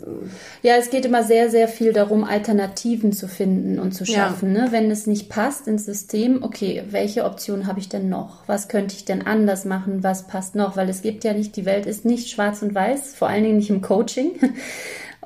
ja, 0.64 0.76
es 0.78 0.90
geht 0.90 1.06
immer 1.06 1.24
sehr, 1.24 1.50
sehr 1.50 1.68
viel 1.68 1.94
darum, 1.94 2.24
Alternativen 2.24 3.14
zu 3.14 3.28
finden 3.28 3.80
und 3.80 3.94
zu 3.94 4.06
schaffen. 4.06 4.56
Ja. 4.56 4.66
Ne? 4.66 4.72
Wenn 4.72 4.92
es 4.92 5.08
nicht 5.08 5.30
passt 5.30 5.68
ins 5.68 5.86
System, 5.86 6.44
okay, 6.44 6.84
welche 6.90 7.26
Option 7.26 7.68
habe 7.68 7.80
ich 7.80 7.90
denn 7.90 8.10
noch? 8.10 8.48
Was 8.48 8.68
könnte 8.68 8.96
ich 8.96 9.06
denn 9.06 9.26
anders 9.26 9.66
machen? 9.66 10.04
Was 10.04 10.28
passt 10.28 10.56
noch? 10.56 10.78
Weil 10.78 10.90
es 10.90 11.02
gibt 11.02 11.24
ja 11.24 11.34
nicht, 11.34 11.56
die 11.56 11.66
Welt 11.66 11.86
ist 11.86 12.06
nicht 12.06 12.30
schwarz 12.30 12.62
und 12.62 12.74
weiß, 12.74 13.16
vor 13.16 13.30
allen 13.30 13.44
Dingen 13.44 13.58
nicht 13.58 13.70
im 13.70 13.82
Coaching. 13.82 14.32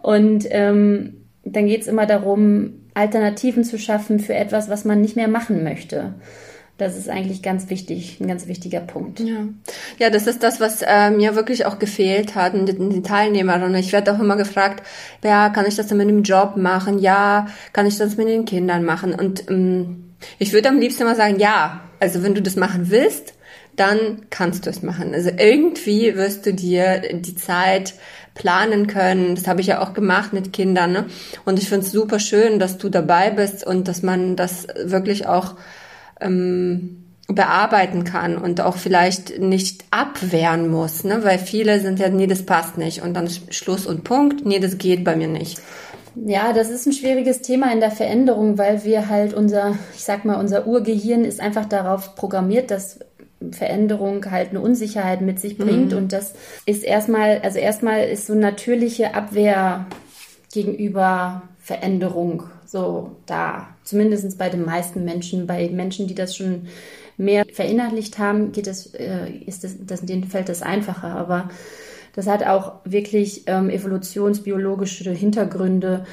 Und 0.02 0.46
ähm, 0.50 1.28
dann 1.46 1.66
geht 1.66 1.84
es 1.84 1.88
immer 1.88 2.06
darum, 2.06 2.74
Alternativen 2.94 3.64
zu 3.64 3.80
schaffen 3.80 4.20
für 4.20 4.36
etwas, 4.36 4.70
was 4.70 4.84
man 4.84 5.00
nicht 5.00 5.16
mehr 5.16 5.30
machen 5.30 5.64
möchte. 5.64 6.14
Das 6.78 6.98
ist 6.98 7.08
eigentlich 7.08 7.44
ganz 7.44 7.70
wichtig, 7.70 8.18
ein 8.20 8.28
ganz 8.28 8.48
wichtiger 8.48 8.80
Punkt. 8.80 9.20
Ja, 9.20 9.48
ja 10.00 10.10
das 10.10 10.26
ist 10.26 10.42
das, 10.42 10.60
was 10.60 10.82
äh, 10.82 11.12
mir 11.12 11.36
wirklich 11.36 11.68
auch 11.68 11.78
gefehlt 11.78 12.34
hat 12.34 12.56
in 12.56 12.66
den, 12.66 13.04
Teilnehmern. 13.04 13.76
Ich 13.76 13.94
werde 13.94 14.14
auch 14.14 14.20
immer 14.20 14.36
gefragt, 14.36 14.84
ja, 15.24 15.50
kann 15.50 15.68
ich 15.68 15.76
das 15.76 15.92
mit 15.92 16.10
dem 16.10 16.24
Job 16.24 16.58
machen? 16.58 16.98
Ja, 16.98 17.48
kann 17.74 17.86
ich 17.86 17.98
das 17.98 18.18
mit 18.18 18.28
den 18.28 18.46
Kindern 18.46 18.84
machen? 18.86 19.14
Und 19.14 19.50
ähm, 19.52 20.16
ich 20.40 20.52
würde 20.52 20.70
am 20.70 20.80
liebsten 20.80 21.04
immer 21.04 21.16
sagen, 21.16 21.40
ja. 21.40 21.82
Also 22.00 22.24
wenn 22.24 22.34
du 22.34 22.42
das 22.42 22.56
machen 22.56 22.90
willst, 22.90 23.36
dann 23.76 24.26
kannst 24.30 24.66
du 24.66 24.70
es 24.70 24.82
machen. 24.82 25.14
Also 25.14 25.30
irgendwie 25.38 26.16
wirst 26.16 26.46
du 26.46 26.54
dir 26.54 27.02
die 27.14 27.36
Zeit 27.36 27.94
planen 28.34 28.88
können. 28.88 29.36
Das 29.36 29.48
habe 29.48 29.62
ich 29.62 29.68
ja 29.68 29.82
auch 29.82 29.94
gemacht 29.94 30.34
mit 30.34 30.54
Kindern. 30.54 30.92
Ne? 30.92 31.06
Und 31.46 31.60
ich 31.60 31.70
finde 31.70 31.86
es 31.86 31.92
super 31.92 32.20
schön, 32.20 32.60
dass 32.60 32.78
du 32.78 32.90
dabei 32.90 33.30
bist 33.30 33.66
und 33.66 33.88
dass 33.88 34.02
man 34.02 34.36
das 34.36 34.68
wirklich 34.84 35.28
auch 35.28 35.56
ähm, 36.24 37.04
bearbeiten 37.28 38.04
kann 38.04 38.38
und 38.38 38.62
auch 38.62 38.78
vielleicht 38.78 39.40
nicht 39.40 39.86
abwehren 39.92 40.70
muss, 40.70 41.04
ne? 41.04 41.24
weil 41.24 41.40
viele 41.40 41.80
sind 41.80 42.00
ja, 42.00 42.10
nee, 42.10 42.28
das 42.28 42.44
passt 42.44 42.78
nicht 42.78 43.02
und 43.02 43.14
dann 43.14 43.30
Schluss 43.50 43.86
und 43.86 44.04
Punkt, 44.04 44.46
nee, 44.46 44.60
das 44.60 44.78
geht 44.78 45.04
bei 45.04 45.16
mir 45.16 45.28
nicht. 45.28 45.60
Ja, 46.16 46.54
das 46.54 46.70
ist 46.70 46.86
ein 46.86 46.94
schwieriges 46.94 47.42
Thema 47.42 47.72
in 47.72 47.80
der 47.80 47.90
Veränderung, 47.90 48.58
weil 48.58 48.84
wir 48.84 49.10
halt 49.10 49.34
unser, 49.34 49.78
ich 49.96 50.04
sag 50.04 50.26
mal, 50.26 50.40
unser 50.40 50.68
Urgehirn 50.68 51.26
ist 51.26 51.40
einfach 51.40 51.66
darauf 51.66 52.16
programmiert, 52.16 52.70
dass 52.70 53.00
Veränderung 53.52 54.30
halt 54.30 54.52
eine 54.52 54.62
Unsicherheit 54.62 55.22
mit 55.22 55.40
sich 55.40 55.58
bringt. 55.58 55.92
Mhm. 55.92 55.98
Und 55.98 56.14
das 56.14 56.34
ist 56.66 56.84
erstmal, 56.84 57.40
also 57.42 57.58
erstmal 57.58 58.08
ist 58.08 58.28
so 58.28 58.36
natürliche 58.36 59.16
Abwehr 59.16 59.88
gegenüber 60.54 61.42
Veränderung 61.58 62.44
so 62.66 63.18
da. 63.26 63.68
Zumindest 63.84 64.38
bei 64.38 64.50
den 64.50 64.66
meisten 64.66 65.04
Menschen. 65.04 65.48
Bei 65.48 65.68
Menschen, 65.70 66.08
die 66.08 66.16
das 66.16 66.36
schon 66.36 66.68
mehr 67.18 67.46
verinnerlicht 67.52 68.20
haben, 68.20 68.52
geht 68.52 68.68
es, 68.68 68.94
äh, 68.94 69.30
ist 69.46 69.64
das, 69.64 69.76
das, 69.80 70.02
denen 70.02 70.26
fällt 70.26 70.50
das 70.50 70.62
einfacher. 70.62 71.16
Aber 71.16 71.50
das 72.16 72.28
hat 72.28 72.46
auch 72.46 72.74
wirklich 72.86 73.44
ähm, 73.48 73.70
evolutionsbiologische 73.70 75.12
Hintergründe. 75.12 76.06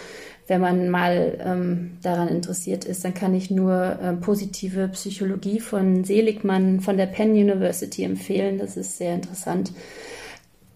Wenn 0.46 0.62
man 0.62 0.88
mal 0.88 1.38
ähm, 1.44 1.98
daran 2.03 2.29
interessiert 2.29 2.85
ist, 2.85 3.05
dann 3.05 3.14
kann 3.14 3.35
ich 3.35 3.50
nur 3.50 3.98
ähm, 4.03 4.20
positive 4.20 4.88
Psychologie 4.88 5.61
von 5.61 6.05
Seligmann 6.05 6.81
von 6.81 6.96
der 6.96 7.07
Penn 7.07 7.33
University 7.33 8.05
empfehlen. 8.05 8.59
Das 8.59 8.76
ist 8.76 8.96
sehr 8.96 9.14
interessant. 9.14 9.72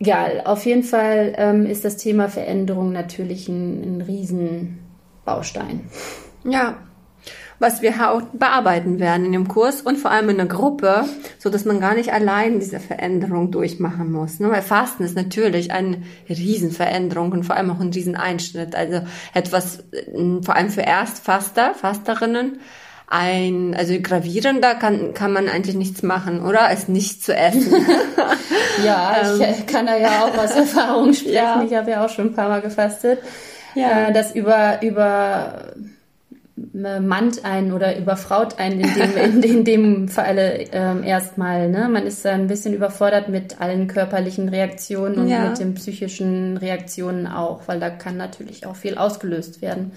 Egal, 0.00 0.42
auf 0.44 0.66
jeden 0.66 0.82
Fall 0.82 1.34
ähm, 1.36 1.66
ist 1.66 1.84
das 1.84 1.96
Thema 1.96 2.28
Veränderung 2.28 2.92
natürlich 2.92 3.48
ein, 3.48 3.98
ein 3.98 4.00
Riesenbaustein. 4.00 5.88
Ja, 6.44 6.76
was 7.58 7.82
wir 7.82 8.10
auch 8.10 8.22
bearbeiten 8.32 8.98
werden 8.98 9.26
in 9.26 9.32
dem 9.32 9.48
Kurs 9.48 9.80
und 9.80 9.96
vor 9.96 10.10
allem 10.10 10.28
in 10.28 10.36
der 10.36 10.46
Gruppe, 10.46 11.04
so 11.38 11.50
dass 11.50 11.64
man 11.64 11.80
gar 11.80 11.94
nicht 11.94 12.12
allein 12.12 12.58
diese 12.58 12.80
Veränderung 12.80 13.50
durchmachen 13.50 14.10
muss. 14.12 14.40
Ne? 14.40 14.50
Weil 14.50 14.62
Fasten 14.62 15.04
ist 15.04 15.16
natürlich 15.16 15.72
eine 15.72 16.02
Riesenveränderung 16.28 17.32
und 17.32 17.44
vor 17.44 17.56
allem 17.56 17.70
auch 17.70 17.80
ein 17.80 17.92
Rieseneinschnitt. 17.92 18.74
Also 18.74 19.02
etwas, 19.32 19.84
äh, 19.92 20.42
vor 20.42 20.56
allem 20.56 20.70
für 20.70 20.82
Erstfaster, 20.82 21.74
Fasterinnen, 21.74 22.58
ein, 23.06 23.74
also 23.76 23.94
gravierender 24.00 24.74
kann, 24.74 25.14
kann 25.14 25.32
man 25.32 25.48
eigentlich 25.48 25.76
nichts 25.76 26.02
machen, 26.02 26.42
oder? 26.44 26.70
Es 26.72 26.88
nicht 26.88 27.22
zu 27.22 27.34
essen. 27.34 27.72
ja, 28.84 29.16
ich 29.22 29.40
ähm. 29.40 29.66
kann 29.66 29.86
da 29.86 29.96
ja 29.96 30.24
auch 30.24 30.36
aus 30.36 30.50
Erfahrung 30.56 31.12
sprechen. 31.12 31.34
Ja. 31.34 31.62
Ich 31.62 31.74
habe 31.74 31.90
ja 31.90 32.04
auch 32.04 32.08
schon 32.08 32.28
ein 32.28 32.34
paar 32.34 32.48
Mal 32.48 32.62
gefastet. 32.62 33.20
Ja. 33.74 34.08
Äh, 34.08 34.12
das 34.12 34.34
über, 34.34 34.82
über 34.82 35.74
mannt 36.56 37.44
einen 37.44 37.72
oder 37.72 37.98
überfraut 37.98 38.60
einen 38.60 38.80
in 38.80 38.94
dem, 38.94 39.16
in, 39.16 39.42
in 39.42 39.64
dem 39.64 40.08
Falle 40.08 40.66
ähm, 40.70 41.02
erstmal. 41.02 41.68
Ne? 41.68 41.88
Man 41.88 42.06
ist 42.06 42.24
ein 42.26 42.46
bisschen 42.46 42.74
überfordert 42.74 43.28
mit 43.28 43.60
allen 43.60 43.88
körperlichen 43.88 44.48
Reaktionen 44.48 45.18
und 45.18 45.28
ja. 45.28 45.48
mit 45.48 45.58
den 45.58 45.74
psychischen 45.74 46.56
Reaktionen 46.56 47.26
auch, 47.26 47.62
weil 47.66 47.80
da 47.80 47.90
kann 47.90 48.16
natürlich 48.16 48.66
auch 48.66 48.76
viel 48.76 48.96
ausgelöst 48.96 49.62
werden. 49.62 49.92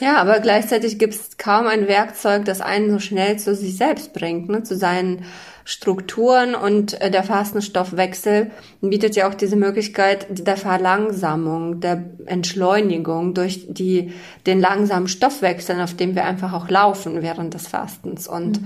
Ja, 0.00 0.16
aber 0.16 0.40
gleichzeitig 0.40 0.98
gibt 0.98 1.14
es 1.14 1.36
kaum 1.36 1.66
ein 1.66 1.88
Werkzeug, 1.88 2.46
das 2.46 2.62
einen 2.62 2.90
so 2.90 3.00
schnell 3.00 3.38
zu 3.38 3.54
sich 3.54 3.76
selbst 3.76 4.14
bringt, 4.14 4.48
ne? 4.48 4.62
zu 4.62 4.76
seinen 4.76 5.24
Strukturen 5.70 6.54
und 6.54 6.98
äh, 6.98 7.10
der 7.10 7.22
Fastenstoffwechsel 7.22 8.50
bietet 8.80 9.16
ja 9.16 9.28
auch 9.28 9.34
diese 9.34 9.54
Möglichkeit 9.54 10.26
der 10.30 10.56
Verlangsamung, 10.56 11.80
der 11.80 12.04
Entschleunigung 12.24 13.34
durch 13.34 13.66
die, 13.68 14.14
den 14.46 14.60
langsamen 14.60 15.08
Stoffwechsel, 15.08 15.78
auf 15.82 15.92
dem 15.92 16.14
wir 16.14 16.24
einfach 16.24 16.54
auch 16.54 16.70
laufen 16.70 17.20
während 17.20 17.52
des 17.52 17.68
Fastens. 17.68 18.26
Und 18.26 18.62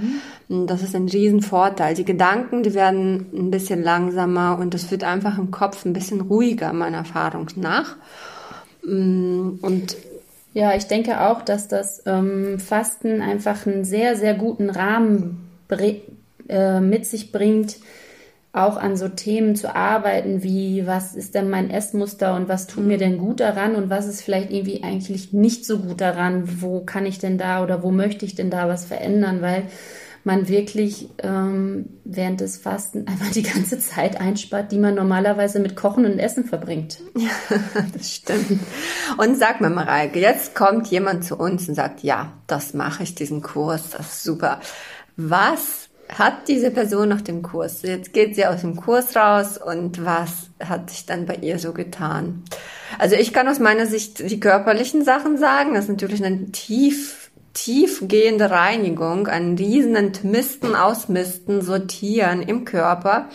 mhm. 0.49 0.69
das 0.69 0.85
ist 0.85 0.95
ein 0.95 1.09
Riesenvorteil. 1.09 1.97
Die 1.97 2.05
Gedanken, 2.05 2.63
die 2.63 2.73
werden 2.73 3.27
ein 3.35 3.51
bisschen 3.51 3.83
langsamer 3.83 4.57
und 4.61 4.73
es 4.73 4.93
wird 4.93 5.03
einfach 5.03 5.39
im 5.39 5.51
Kopf 5.51 5.85
ein 5.85 5.95
bisschen 5.95 6.21
ruhiger, 6.21 6.73
meiner 6.73 6.99
Erfahrung 6.99 7.49
nach. 7.57 7.97
Mm, 8.85 9.59
und 9.61 9.97
ja, 10.55 10.77
ich 10.77 10.85
denke 10.85 11.21
auch, 11.21 11.43
dass 11.43 11.67
das 11.67 12.05
ähm, 12.07 12.61
Fasten 12.61 13.23
einfach 13.23 13.67
einen 13.67 13.85
sehr, 13.85 14.15
sehr 14.15 14.35
guten 14.35 14.71
Rahmen 14.71 15.49
äh, 16.49 16.81
mit 16.81 17.07
sich 17.07 17.33
bringt, 17.33 17.77
auch 18.53 18.77
an 18.77 18.97
so 18.97 19.09
Themen 19.09 19.57
zu 19.57 19.75
arbeiten, 19.75 20.43
wie 20.43 20.87
was 20.87 21.15
ist 21.15 21.35
denn 21.35 21.49
mein 21.49 21.71
Essmuster 21.71 22.35
und 22.35 22.49
was 22.49 22.67
tut 22.67 22.85
mir 22.85 22.99
denn 22.99 23.17
gut 23.17 23.41
daran 23.41 23.77
und 23.77 23.89
was 23.89 24.07
ist 24.07 24.21
vielleicht 24.21 24.51
irgendwie 24.51 24.83
eigentlich 24.83 25.33
nicht 25.33 25.65
so 25.65 25.79
gut 25.79 26.03
daran, 26.03 26.61
wo 26.61 26.81
kann 26.81 27.07
ich 27.07 27.19
denn 27.19 27.39
da 27.39 27.63
oder 27.63 27.83
wo 27.83 27.91
möchte 27.91 28.27
ich 28.27 28.35
denn 28.35 28.51
da 28.51 28.69
was 28.69 28.85
verändern, 28.85 29.41
weil 29.41 29.65
man 30.25 30.49
wirklich 30.49 31.09
ähm, 31.23 31.87
während 32.05 32.41
des 32.41 32.59
Fasten 32.59 33.07
einfach 33.09 33.31
die 33.31 33.43
ganze 33.43 33.79
Zeit 33.79 34.21
einspart, 34.21 34.71
die 34.71 34.79
man 34.79 34.95
normalerweise 34.95 35.59
mit 35.59 35.75
Kochen 35.75 36.05
und 36.05 36.19
Essen 36.19 36.45
verbringt. 36.45 37.01
Ja, 37.17 37.31
das 37.97 38.15
stimmt. 38.15 38.61
Und 39.17 39.39
sag 39.39 39.61
mir, 39.61 39.71
Mareike, 39.71 40.19
jetzt 40.19 40.55
kommt 40.55 40.89
jemand 40.89 41.25
zu 41.25 41.37
uns 41.37 41.69
und 41.69 41.75
sagt, 41.75 42.03
ja, 42.03 42.33
das 42.47 42.75
mache 42.75 43.03
ich, 43.03 43.15
diesen 43.15 43.43
Kurs, 43.43 43.91
das 43.91 44.15
ist 44.15 44.25
super. 44.25 44.61
Was 45.17 45.89
hat 46.19 46.49
diese 46.49 46.71
Person 46.71 47.09
nach 47.09 47.23
dem 47.23 47.43
Kurs? 47.43 47.83
Jetzt 47.83 48.13
geht 48.13 48.35
sie 48.35 48.47
aus 48.47 48.61
dem 48.61 48.77
Kurs 48.77 49.17
raus 49.17 49.59
und 49.59 50.05
was 50.05 50.51
hat 50.63 50.91
sich 50.91 51.07
dann 51.07 51.27
bei 51.27 51.37
ihr 51.37 51.59
so 51.59 51.73
getan? 51.73 52.45
Also 52.99 53.17
ich 53.17 53.33
kann 53.33 53.49
aus 53.49 53.59
meiner 53.59 53.87
Sicht 53.87 54.19
die 54.31 54.41
körperlichen 54.41 55.05
Sachen 55.05 55.39
sagen. 55.39 55.75
Das 55.75 55.85
ist 55.85 55.91
natürlich 55.91 56.23
eine 56.25 56.53
tief, 56.53 57.31
tiefgehende 57.55 58.51
Reinigung, 58.51 59.27
ein 59.27 59.57
riesen 59.57 59.97
Entmisten, 59.97 60.75
Ausmisten, 60.75 61.63
Sortieren 61.63 62.43
im 62.43 62.65
Körper, 62.65 63.29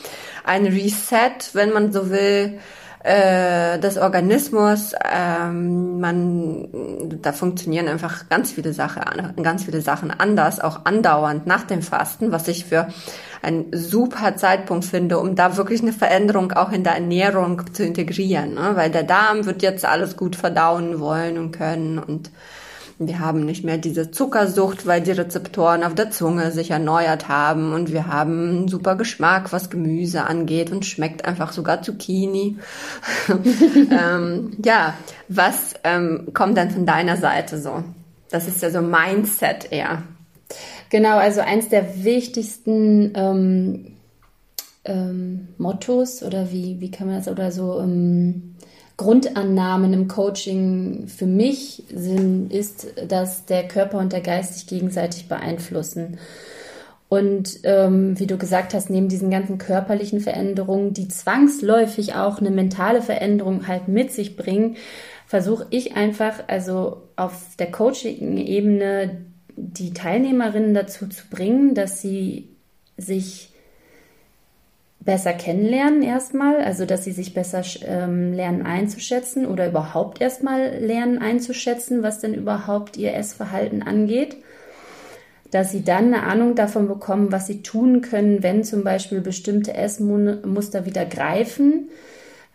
ein 0.43 0.65
Reset, 0.65 1.53
wenn 1.53 1.73
man 1.73 1.91
so 1.91 2.09
will, 2.09 2.59
äh, 3.07 3.79
des 3.79 3.97
Organismus. 3.97 4.91
Ähm, 5.09 5.99
man, 6.01 6.67
da 7.21 7.31
funktionieren 7.31 7.87
einfach 7.87 8.27
ganz 8.27 8.51
viele 8.51 8.73
Sachen, 8.73 9.01
ganz 9.41 9.63
viele 9.63 9.79
Sachen 9.81 10.11
anders, 10.11 10.59
auch 10.59 10.85
andauernd 10.85 11.47
nach 11.47 11.63
dem 11.63 11.81
Fasten, 11.81 12.33
was 12.33 12.49
ich 12.49 12.65
für 12.65 12.89
einen 13.41 13.67
super 13.71 14.35
Zeitpunkt 14.35 14.83
finde, 14.83 15.19
um 15.19 15.35
da 15.35 15.55
wirklich 15.55 15.81
eine 15.81 15.93
Veränderung 15.93 16.51
auch 16.51 16.71
in 16.71 16.83
der 16.83 16.95
Ernährung 16.95 17.61
zu 17.73 17.85
integrieren, 17.85 18.55
ne? 18.55 18.71
weil 18.75 18.91
der 18.91 19.03
Darm 19.03 19.45
wird 19.45 19.61
jetzt 19.61 19.85
alles 19.85 20.17
gut 20.17 20.35
verdauen 20.35 20.99
wollen 20.99 21.37
und 21.37 21.51
können 21.51 21.99
und 21.99 22.29
wir 22.99 23.19
haben 23.19 23.45
nicht 23.45 23.63
mehr 23.63 23.77
diese 23.77 24.09
Zuckersucht, 24.09 24.87
weil 24.87 25.01
die 25.01 25.11
Rezeptoren 25.11 25.83
auf 25.83 25.93
der 25.93 26.09
Zunge 26.09 26.51
sich 26.51 26.71
erneuert 26.71 27.27
haben 27.27 27.73
und 27.73 27.91
wir 27.91 28.07
haben 28.07 28.49
einen 28.49 28.67
super 28.67 28.95
Geschmack, 28.95 29.53
was 29.53 29.69
Gemüse 29.69 30.23
angeht 30.23 30.71
und 30.71 30.85
schmeckt 30.85 31.25
einfach 31.25 31.51
sogar 31.51 31.83
Zucchini. 31.83 32.57
ähm, 33.91 34.57
ja, 34.63 34.95
was 35.27 35.75
ähm, 35.83 36.29
kommt 36.33 36.57
dann 36.57 36.71
von 36.71 36.87
deiner 36.87 37.17
Seite 37.17 37.59
so? 37.59 37.83
Das 38.31 38.47
ist 38.47 38.61
ja 38.63 38.71
so 38.71 38.81
Mindset 38.81 39.71
eher. 39.71 40.03
Genau, 40.89 41.17
also 41.17 41.41
eins 41.41 41.69
der 41.69 42.03
wichtigsten 42.03 43.13
ähm, 43.15 43.97
ähm, 44.85 45.49
Mottos 45.57 46.23
oder 46.23 46.51
wie, 46.51 46.79
wie 46.79 46.89
kann 46.89 47.07
man 47.07 47.17
das 47.17 47.27
oder 47.27 47.51
so 47.51 47.79
ähm, 47.79 48.55
Grundannahmen 48.97 49.93
im 49.93 50.07
Coaching 50.07 51.07
für 51.07 51.27
mich 51.27 51.83
sind, 51.93 52.51
ist, 52.51 52.87
dass 53.07 53.45
der 53.45 53.67
Körper 53.67 53.99
und 53.99 54.11
der 54.11 54.21
Geist 54.21 54.55
sich 54.55 54.65
gegenseitig 54.65 55.27
beeinflussen. 55.29 56.17
Und 57.07 57.59
ähm, 57.63 58.19
wie 58.19 58.27
du 58.27 58.37
gesagt 58.37 58.73
hast, 58.73 58.89
neben 58.89 59.07
diesen 59.07 59.29
ganzen 59.29 59.59
körperlichen 59.59 60.19
Veränderungen, 60.19 60.93
die 60.93 61.07
zwangsläufig 61.07 62.15
auch 62.15 62.39
eine 62.39 62.49
mentale 62.49 63.01
Veränderung 63.01 63.67
halt 63.67 63.87
mit 63.87 64.11
sich 64.11 64.35
bringen, 64.35 64.75
versuche 65.27 65.67
ich 65.69 65.95
einfach, 65.95 66.43
also 66.47 67.03
auf 67.15 67.55
der 67.59 67.71
Coaching-Ebene, 67.71 69.25
die 69.55 69.93
Teilnehmerinnen 69.93 70.73
dazu 70.73 71.07
zu 71.07 71.27
bringen, 71.29 71.75
dass 71.75 72.01
sie 72.01 72.49
sich 72.97 73.51
besser 75.07 75.31
kennenlernen 75.31 76.03
erstmal, 76.03 76.61
also 76.61 76.85
dass 76.85 77.05
sie 77.05 77.13
sich 77.13 77.33
besser 77.33 77.63
ähm, 77.85 78.33
lernen 78.33 78.63
einzuschätzen 78.63 79.45
oder 79.45 79.69
überhaupt 79.69 80.19
erstmal 80.19 80.79
lernen 80.79 81.19
einzuschätzen, 81.19 82.03
was 82.03 82.19
denn 82.19 82.33
überhaupt 82.33 82.97
ihr 82.97 83.13
Essverhalten 83.13 83.81
angeht. 83.81 84.35
Dass 85.49 85.71
sie 85.71 85.85
dann 85.85 86.13
eine 86.13 86.23
Ahnung 86.23 86.55
davon 86.55 86.89
bekommen, 86.89 87.31
was 87.31 87.47
sie 87.47 87.61
tun 87.61 88.01
können, 88.01 88.43
wenn 88.43 88.65
zum 88.65 88.83
Beispiel 88.83 89.21
bestimmte 89.21 89.73
Essmuster 89.73 90.85
wieder 90.85 91.05
greifen. 91.05 91.87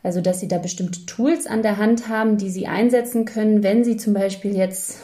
Also 0.02 0.20
dass 0.20 0.38
sie 0.38 0.48
da 0.48 0.58
bestimmte 0.58 1.06
Tools 1.06 1.46
an 1.46 1.62
der 1.62 1.78
Hand 1.78 2.10
haben, 2.10 2.36
die 2.36 2.50
sie 2.50 2.66
einsetzen 2.66 3.24
können, 3.24 3.62
wenn 3.62 3.82
sie 3.82 3.96
zum 3.96 4.12
Beispiel 4.12 4.54
jetzt 4.54 4.98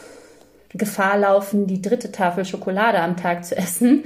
Gefahr 0.75 1.17
laufen, 1.17 1.65
die 1.65 1.81
dritte 1.81 2.11
Tafel 2.11 2.45
Schokolade 2.45 2.99
am 2.99 3.17
Tag 3.17 3.43
zu 3.43 3.57
essen 3.57 4.03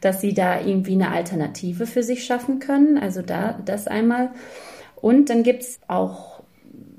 dass 0.00 0.20
sie 0.20 0.34
da 0.34 0.60
irgendwie 0.60 0.94
eine 0.94 1.10
Alternative 1.10 1.86
für 1.86 2.02
sich 2.02 2.24
schaffen 2.24 2.58
können. 2.58 2.98
Also 2.98 3.22
da 3.22 3.58
das 3.64 3.86
einmal. 3.86 4.30
Und 4.96 5.30
dann 5.30 5.42
gibt 5.42 5.62
es 5.62 5.80
auch 5.88 6.42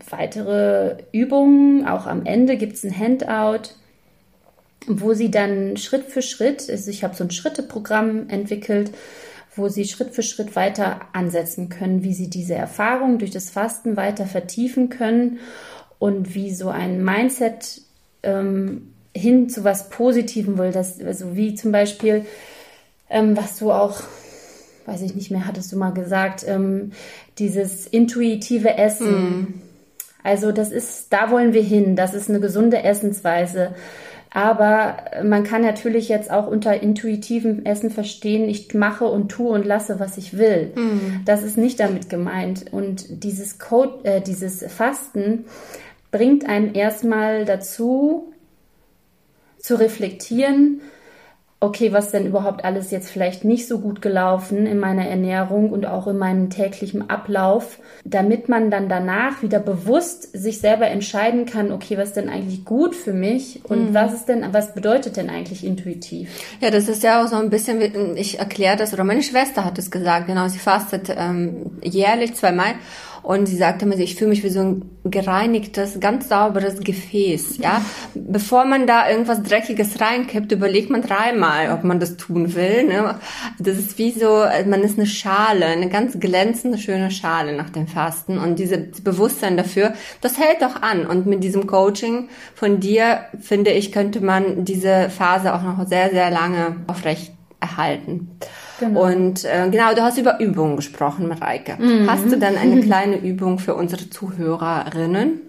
weitere 0.09 0.97
Übungen. 1.11 1.87
Auch 1.87 2.07
am 2.07 2.25
Ende 2.25 2.57
gibt 2.57 2.73
es 2.73 2.83
ein 2.83 2.97
Handout, 2.97 3.69
wo 4.87 5.13
sie 5.13 5.31
dann 5.31 5.77
Schritt 5.77 6.05
für 6.05 6.21
Schritt, 6.21 6.69
also 6.69 6.89
ich 6.89 7.03
habe 7.03 7.15
so 7.15 7.23
ein 7.23 7.31
Schritteprogramm 7.31 8.29
entwickelt, 8.29 8.91
wo 9.55 9.67
sie 9.67 9.85
Schritt 9.85 10.15
für 10.15 10.23
Schritt 10.23 10.55
weiter 10.55 11.01
ansetzen 11.13 11.69
können, 11.69 12.03
wie 12.03 12.13
sie 12.13 12.29
diese 12.29 12.55
Erfahrung 12.55 13.19
durch 13.19 13.31
das 13.31 13.49
Fasten 13.49 13.97
weiter 13.97 14.25
vertiefen 14.25 14.89
können 14.89 15.39
und 15.99 16.33
wie 16.33 16.53
so 16.53 16.69
ein 16.69 17.03
Mindset 17.03 17.81
ähm, 18.23 18.93
hin 19.15 19.49
zu 19.49 19.63
was 19.63 19.89
Positivem 19.89 20.57
will. 20.57 20.71
Das, 20.71 21.01
also 21.01 21.35
wie 21.35 21.53
zum 21.53 21.71
Beispiel, 21.71 22.25
ähm, 23.11 23.37
was 23.37 23.59
du 23.59 23.71
auch, 23.71 24.01
weiß 24.85 25.01
ich 25.01 25.15
nicht 25.15 25.29
mehr, 25.29 25.45
hattest 25.45 25.71
du 25.71 25.77
mal 25.77 25.91
gesagt, 25.91 26.43
ähm, 26.47 26.91
dieses 27.37 27.85
intuitive 27.85 28.77
Essen. 28.77 29.11
Mm. 29.11 29.61
Also 30.23 30.51
das 30.51 30.71
ist, 30.71 31.11
da 31.11 31.31
wollen 31.31 31.53
wir 31.53 31.63
hin. 31.63 31.95
Das 31.95 32.13
ist 32.13 32.29
eine 32.29 32.39
gesunde 32.39 32.83
Essensweise. 32.83 33.73
Aber 34.33 34.95
man 35.23 35.43
kann 35.43 35.61
natürlich 35.61 36.07
jetzt 36.07 36.31
auch 36.31 36.47
unter 36.47 36.81
intuitivem 36.81 37.65
Essen 37.65 37.89
verstehen, 37.89 38.47
ich 38.47 38.73
mache 38.73 39.05
und 39.05 39.29
tue 39.29 39.49
und 39.49 39.65
lasse, 39.65 39.99
was 39.99 40.17
ich 40.17 40.37
will. 40.37 40.71
Mhm. 40.73 41.21
Das 41.25 41.43
ist 41.43 41.57
nicht 41.57 41.81
damit 41.81 42.09
gemeint. 42.09 42.71
Und 42.71 43.23
dieses 43.23 43.59
Code, 43.59 44.05
äh, 44.05 44.21
dieses 44.21 44.63
Fasten 44.71 45.45
bringt 46.11 46.47
einen 46.47 46.73
erstmal 46.75 47.43
dazu, 47.43 48.31
zu 49.59 49.75
reflektieren, 49.75 50.81
okay, 51.63 51.93
was 51.93 52.09
denn 52.09 52.25
überhaupt 52.25 52.65
alles 52.65 52.89
jetzt 52.89 53.11
vielleicht 53.11 53.45
nicht 53.45 53.67
so 53.67 53.77
gut 53.79 54.01
gelaufen 54.01 54.65
in 54.65 54.79
meiner 54.79 55.07
Ernährung 55.07 55.69
und 55.69 55.85
auch 55.85 56.07
in 56.07 56.17
meinem 56.17 56.49
täglichen 56.49 57.11
Ablauf, 57.11 57.77
damit 58.03 58.49
man 58.49 58.71
dann 58.71 58.89
danach 58.89 59.43
wieder 59.43 59.59
bewusst 59.59 60.35
sich 60.35 60.59
selber 60.59 60.87
entscheiden 60.87 61.45
kann, 61.45 61.71
okay, 61.71 61.99
was 61.99 62.09
ist 62.09 62.17
denn 62.17 62.29
eigentlich 62.29 62.65
gut 62.65 62.95
für 62.95 63.13
mich 63.13 63.61
und 63.63 63.91
mhm. 63.91 63.93
was 63.93 64.11
ist 64.11 64.25
denn, 64.25 64.43
was 64.51 64.73
bedeutet 64.73 65.17
denn 65.17 65.29
eigentlich 65.29 65.63
intuitiv? 65.63 66.29
Ja, 66.61 66.71
das 66.71 66.89
ist 66.89 67.03
ja 67.03 67.23
auch 67.23 67.27
so 67.27 67.35
ein 67.35 67.51
bisschen, 67.51 68.17
ich 68.17 68.39
erkläre 68.39 68.75
das, 68.75 68.91
oder 68.91 69.03
meine 69.03 69.21
Schwester 69.21 69.63
hat 69.63 69.77
es 69.77 69.91
gesagt, 69.91 70.25
genau, 70.25 70.47
sie 70.47 70.57
fastet 70.57 71.13
ähm, 71.15 71.79
jährlich 71.83 72.33
zweimal 72.33 72.73
und 73.23 73.45
sie 73.45 73.55
sagte 73.55 73.85
mir, 73.85 73.95
ich 73.99 74.15
fühle 74.15 74.31
mich 74.31 74.43
wie 74.43 74.49
so 74.49 74.61
ein 74.61 74.89
gereinigtes, 75.03 75.99
ganz 75.99 76.29
sauberes 76.29 76.79
Gefäß. 76.79 77.57
Ja, 77.57 77.81
bevor 78.15 78.65
man 78.65 78.87
da 78.87 79.09
irgendwas 79.09 79.43
Dreckiges 79.43 80.01
reinkippt, 80.01 80.51
überlegt 80.51 80.89
man 80.89 81.01
dreimal, 81.01 81.71
ob 81.71 81.83
man 81.83 81.99
das 81.99 82.17
tun 82.17 82.55
will. 82.55 82.85
Ne? 82.85 83.15
Das 83.59 83.77
ist 83.77 83.97
wie 83.97 84.11
so, 84.11 84.43
man 84.67 84.81
ist 84.81 84.97
eine 84.97 85.07
Schale, 85.07 85.65
eine 85.65 85.89
ganz 85.89 86.19
glänzende, 86.19 86.77
schöne 86.77 87.11
Schale 87.11 87.55
nach 87.55 87.69
dem 87.69 87.87
Fasten. 87.87 88.37
Und 88.37 88.57
dieses 88.57 89.01
Bewusstsein 89.01 89.57
dafür, 89.57 89.93
das 90.21 90.39
hält 90.39 90.61
doch 90.61 90.81
an. 90.81 91.05
Und 91.05 91.27
mit 91.27 91.43
diesem 91.43 91.67
Coaching 91.67 92.29
von 92.55 92.79
dir, 92.79 93.25
finde 93.39 93.71
ich, 93.71 93.91
könnte 93.91 94.21
man 94.21 94.65
diese 94.65 95.09
Phase 95.09 95.53
auch 95.53 95.63
noch 95.63 95.87
sehr, 95.87 96.09
sehr 96.09 96.31
lange 96.31 96.77
aufrecht 96.87 97.33
erhalten. 97.59 98.31
Genau. 98.81 99.05
Und 99.05 99.45
äh, 99.45 99.69
genau, 99.69 99.93
du 99.93 100.01
hast 100.01 100.17
über 100.17 100.39
Übungen 100.39 100.75
gesprochen, 100.75 101.27
Mareike. 101.27 101.75
Mhm. 101.77 102.09
Hast 102.09 102.25
du 102.31 102.37
dann 102.37 102.57
eine 102.57 102.81
kleine 102.81 103.17
Übung 103.17 103.59
für 103.59 103.75
unsere 103.75 104.09
Zuhörerinnen? 104.09 105.39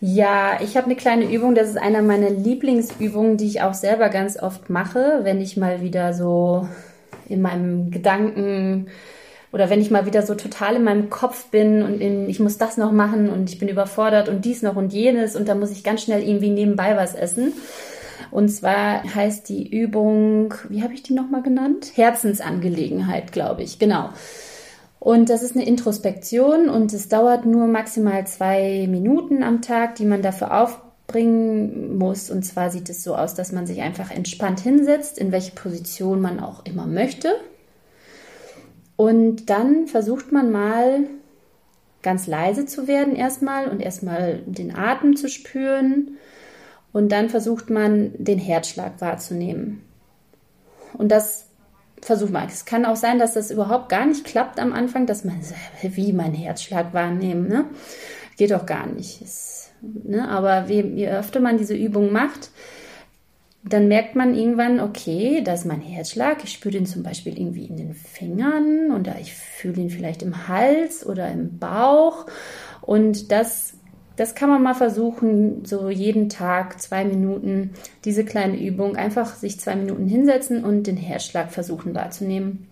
Ja, 0.00 0.58
ich 0.60 0.76
habe 0.76 0.86
eine 0.86 0.96
kleine 0.96 1.32
Übung. 1.32 1.54
Das 1.54 1.68
ist 1.68 1.78
einer 1.78 2.02
meiner 2.02 2.28
Lieblingsübungen, 2.28 3.38
die 3.38 3.46
ich 3.46 3.62
auch 3.62 3.72
selber 3.72 4.10
ganz 4.10 4.38
oft 4.40 4.68
mache, 4.68 5.20
wenn 5.22 5.40
ich 5.40 5.56
mal 5.56 5.80
wieder 5.80 6.12
so 6.12 6.68
in 7.28 7.40
meinem 7.40 7.90
Gedanken 7.90 8.88
oder 9.52 9.70
wenn 9.70 9.80
ich 9.80 9.90
mal 9.90 10.04
wieder 10.04 10.22
so 10.22 10.34
total 10.34 10.76
in 10.76 10.84
meinem 10.84 11.08
Kopf 11.08 11.46
bin 11.46 11.82
und 11.82 12.00
in, 12.00 12.28
ich 12.28 12.40
muss 12.40 12.58
das 12.58 12.76
noch 12.76 12.92
machen 12.92 13.30
und 13.30 13.50
ich 13.50 13.58
bin 13.58 13.68
überfordert 13.68 14.28
und 14.28 14.44
dies 14.44 14.62
noch 14.62 14.76
und 14.76 14.92
jenes 14.92 15.36
und 15.36 15.48
da 15.48 15.54
muss 15.54 15.70
ich 15.70 15.84
ganz 15.84 16.02
schnell 16.02 16.22
irgendwie 16.22 16.50
nebenbei 16.50 16.96
was 16.96 17.14
essen. 17.14 17.52
Und 18.30 18.48
zwar 18.48 19.02
heißt 19.02 19.48
die 19.48 19.68
Übung, 19.68 20.54
wie 20.68 20.82
habe 20.82 20.94
ich 20.94 21.02
die 21.02 21.14
nochmal 21.14 21.42
genannt? 21.42 21.92
Herzensangelegenheit, 21.94 23.32
glaube 23.32 23.62
ich, 23.62 23.78
genau. 23.78 24.10
Und 24.98 25.30
das 25.30 25.42
ist 25.42 25.56
eine 25.56 25.66
Introspektion 25.66 26.68
und 26.68 26.92
es 26.92 27.08
dauert 27.08 27.44
nur 27.44 27.66
maximal 27.66 28.24
zwei 28.26 28.86
Minuten 28.88 29.42
am 29.42 29.60
Tag, 29.60 29.96
die 29.96 30.04
man 30.04 30.22
dafür 30.22 30.62
aufbringen 30.62 31.98
muss. 31.98 32.30
Und 32.30 32.44
zwar 32.44 32.70
sieht 32.70 32.88
es 32.88 33.02
so 33.02 33.16
aus, 33.16 33.34
dass 33.34 33.50
man 33.50 33.66
sich 33.66 33.82
einfach 33.82 34.12
entspannt 34.12 34.60
hinsetzt, 34.60 35.18
in 35.18 35.32
welche 35.32 35.52
Position 35.52 36.20
man 36.20 36.38
auch 36.38 36.64
immer 36.64 36.86
möchte. 36.86 37.34
Und 38.94 39.50
dann 39.50 39.88
versucht 39.88 40.30
man 40.30 40.52
mal 40.52 41.08
ganz 42.02 42.28
leise 42.28 42.66
zu 42.66 42.86
werden 42.86 43.16
erstmal 43.16 43.68
und 43.68 43.80
erstmal 43.80 44.42
den 44.46 44.72
Atem 44.72 45.16
zu 45.16 45.28
spüren 45.28 46.18
und 46.92 47.10
dann 47.10 47.28
versucht 47.28 47.70
man, 47.70 48.12
den 48.18 48.38
Herzschlag 48.38 49.00
wahrzunehmen. 49.00 49.82
Und 50.94 51.10
das 51.10 51.46
versucht 52.02 52.32
man. 52.32 52.48
Es 52.48 52.64
kann 52.64 52.84
auch 52.84 52.96
sein, 52.96 53.18
dass 53.18 53.34
das 53.34 53.50
überhaupt 53.50 53.88
gar 53.88 54.06
nicht 54.06 54.24
klappt 54.24 54.58
am 54.58 54.72
Anfang, 54.72 55.06
dass 55.06 55.24
man, 55.24 55.40
wie 55.82 56.12
mein 56.12 56.34
Herzschlag 56.34 56.92
wahrnehmen, 56.92 57.48
ne? 57.48 57.66
Geht 58.36 58.50
doch 58.50 58.66
gar 58.66 58.86
nicht. 58.86 59.22
Es, 59.22 59.70
ne? 59.80 60.28
Aber 60.28 60.66
je, 60.68 60.82
je 60.82 61.08
öfter 61.08 61.40
man 61.40 61.58
diese 61.58 61.74
Übung 61.74 62.12
macht, 62.12 62.50
dann 63.64 63.86
merkt 63.86 64.16
man 64.16 64.34
irgendwann, 64.34 64.80
okay, 64.80 65.40
das 65.44 65.60
ist 65.60 65.66
mein 65.66 65.80
Herzschlag. 65.80 66.42
Ich 66.42 66.52
spüre 66.52 66.72
den 66.72 66.86
zum 66.86 67.04
Beispiel 67.04 67.38
irgendwie 67.38 67.66
in 67.66 67.76
den 67.76 67.94
Fingern 67.94 68.90
oder 68.90 69.20
ich 69.20 69.34
fühle 69.34 69.82
ihn 69.82 69.90
vielleicht 69.90 70.22
im 70.22 70.48
Hals 70.48 71.06
oder 71.06 71.30
im 71.30 71.58
Bauch. 71.58 72.26
Und 72.80 73.30
das 73.30 73.74
das 74.22 74.36
kann 74.36 74.48
man 74.48 74.62
mal 74.62 74.74
versuchen, 74.74 75.64
so 75.64 75.90
jeden 75.90 76.28
Tag 76.28 76.80
zwei 76.80 77.04
Minuten 77.04 77.74
diese 78.04 78.24
kleine 78.24 78.56
Übung, 78.56 78.94
einfach 78.94 79.34
sich 79.34 79.58
zwei 79.58 79.74
Minuten 79.74 80.06
hinsetzen 80.06 80.64
und 80.64 80.86
den 80.86 80.96
Herzschlag 80.96 81.50
versuchen 81.50 81.92
wahrzunehmen. 81.96 82.68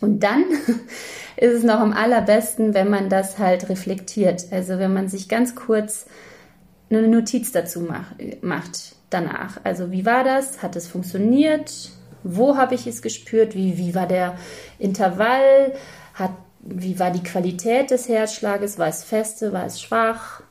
Und 0.00 0.20
dann 0.20 0.44
ist 1.36 1.54
es 1.54 1.64
noch 1.64 1.80
am 1.80 1.92
allerbesten, 1.92 2.72
wenn 2.72 2.88
man 2.88 3.08
das 3.08 3.40
halt 3.40 3.68
reflektiert. 3.68 4.44
Also 4.52 4.78
wenn 4.78 4.92
man 4.92 5.08
sich 5.08 5.28
ganz 5.28 5.56
kurz 5.56 6.06
eine 6.88 7.08
Notiz 7.08 7.50
dazu 7.50 7.88
macht 8.40 8.94
danach. 9.10 9.58
Also 9.64 9.90
wie 9.90 10.06
war 10.06 10.22
das? 10.22 10.62
Hat 10.62 10.76
es 10.76 10.86
funktioniert? 10.86 11.90
Wo 12.22 12.56
habe 12.56 12.76
ich 12.76 12.86
es 12.86 13.02
gespürt? 13.02 13.56
Wie, 13.56 13.76
wie 13.76 13.96
war 13.96 14.06
der 14.06 14.36
Intervall? 14.78 15.72
Hat, 16.14 16.30
wie 16.60 17.00
war 17.00 17.10
die 17.10 17.24
Qualität 17.24 17.90
des 17.90 18.08
Herzschlages? 18.08 18.78
War 18.78 18.86
es 18.86 19.02
feste? 19.02 19.52
War 19.52 19.66
es 19.66 19.80
schwach? 19.80 20.42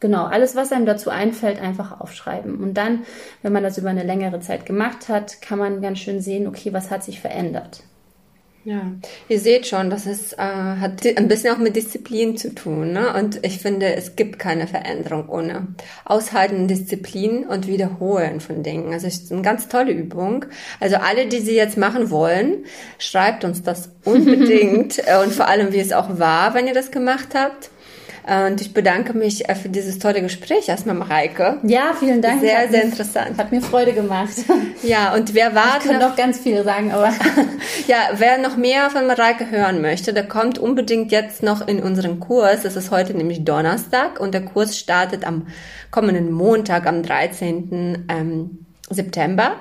Genau, 0.00 0.24
alles, 0.24 0.56
was 0.56 0.72
einem 0.72 0.86
dazu 0.86 1.10
einfällt, 1.10 1.60
einfach 1.60 2.00
aufschreiben. 2.00 2.58
Und 2.58 2.74
dann, 2.74 3.04
wenn 3.42 3.52
man 3.52 3.62
das 3.62 3.76
über 3.76 3.90
eine 3.90 4.02
längere 4.02 4.40
Zeit 4.40 4.64
gemacht 4.64 5.08
hat, 5.08 5.42
kann 5.42 5.58
man 5.58 5.82
ganz 5.82 5.98
schön 5.98 6.22
sehen, 6.22 6.46
okay, 6.46 6.72
was 6.72 6.90
hat 6.90 7.04
sich 7.04 7.20
verändert. 7.20 7.82
Ja, 8.64 8.92
ihr 9.30 9.40
seht 9.40 9.66
schon, 9.66 9.88
das 9.88 10.04
ist, 10.04 10.34
äh, 10.34 10.36
hat 10.36 11.06
ein 11.16 11.28
bisschen 11.28 11.54
auch 11.54 11.58
mit 11.58 11.76
Disziplin 11.76 12.36
zu 12.36 12.54
tun. 12.54 12.92
Ne? 12.92 13.14
Und 13.14 13.44
ich 13.44 13.58
finde, 13.58 13.94
es 13.94 14.16
gibt 14.16 14.38
keine 14.38 14.66
Veränderung 14.66 15.30
ohne 15.30 15.68
Aushalten, 16.04 16.68
Disziplin 16.68 17.46
und 17.46 17.66
Wiederholen 17.66 18.40
von 18.40 18.62
Dingen. 18.62 18.92
Also 18.92 19.06
es 19.06 19.22
ist 19.22 19.32
eine 19.32 19.40
ganz 19.40 19.68
tolle 19.68 19.92
Übung. 19.92 20.44
Also 20.78 20.96
alle, 20.96 21.26
die 21.26 21.40
sie 21.40 21.56
jetzt 21.56 21.78
machen 21.78 22.10
wollen, 22.10 22.66
schreibt 22.98 23.44
uns 23.44 23.62
das 23.62 23.92
unbedingt 24.04 24.98
und 25.24 25.32
vor 25.32 25.48
allem, 25.48 25.72
wie 25.72 25.80
es 25.80 25.92
auch 25.92 26.18
war, 26.18 26.52
wenn 26.52 26.66
ihr 26.66 26.74
das 26.74 26.90
gemacht 26.90 27.28
habt. 27.34 27.70
Und 28.30 28.60
ich 28.60 28.72
bedanke 28.72 29.12
mich 29.12 29.48
äh, 29.48 29.56
für 29.56 29.68
dieses 29.68 29.98
tolle 29.98 30.22
Gespräch 30.22 30.68
erstmal, 30.68 30.94
Mareike. 30.94 31.58
Ja, 31.64 31.94
vielen 31.98 32.22
Dank. 32.22 32.40
Sehr, 32.40 32.68
sehr 32.70 32.84
interessant. 32.84 33.36
Hat 33.36 33.50
mir 33.50 33.60
Freude 33.60 33.92
gemacht. 33.92 34.30
Ja, 34.82 35.14
und 35.14 35.34
wer 35.34 35.54
war 35.54 35.78
Ich 35.78 35.90
kann 35.90 35.98
noch 35.98 36.14
ganz 36.14 36.38
viel 36.38 36.62
sagen, 36.62 36.92
aber. 36.92 37.08
ja, 37.88 37.98
wer 38.16 38.38
noch 38.38 38.56
mehr 38.56 38.88
von 38.90 39.06
Mareike 39.08 39.50
hören 39.50 39.80
möchte, 39.80 40.12
der 40.12 40.28
kommt 40.28 40.58
unbedingt 40.58 41.10
jetzt 41.10 41.42
noch 41.42 41.66
in 41.66 41.82
unseren 41.82 42.20
Kurs. 42.20 42.64
Es 42.64 42.76
ist 42.76 42.92
heute 42.92 43.14
nämlich 43.14 43.44
Donnerstag 43.44 44.20
und 44.20 44.32
der 44.32 44.44
Kurs 44.44 44.78
startet 44.78 45.26
am 45.26 45.48
kommenden 45.90 46.30
Montag, 46.30 46.86
am 46.86 47.02
13. 47.02 48.06
Ähm, 48.08 48.66
September. 48.90 49.56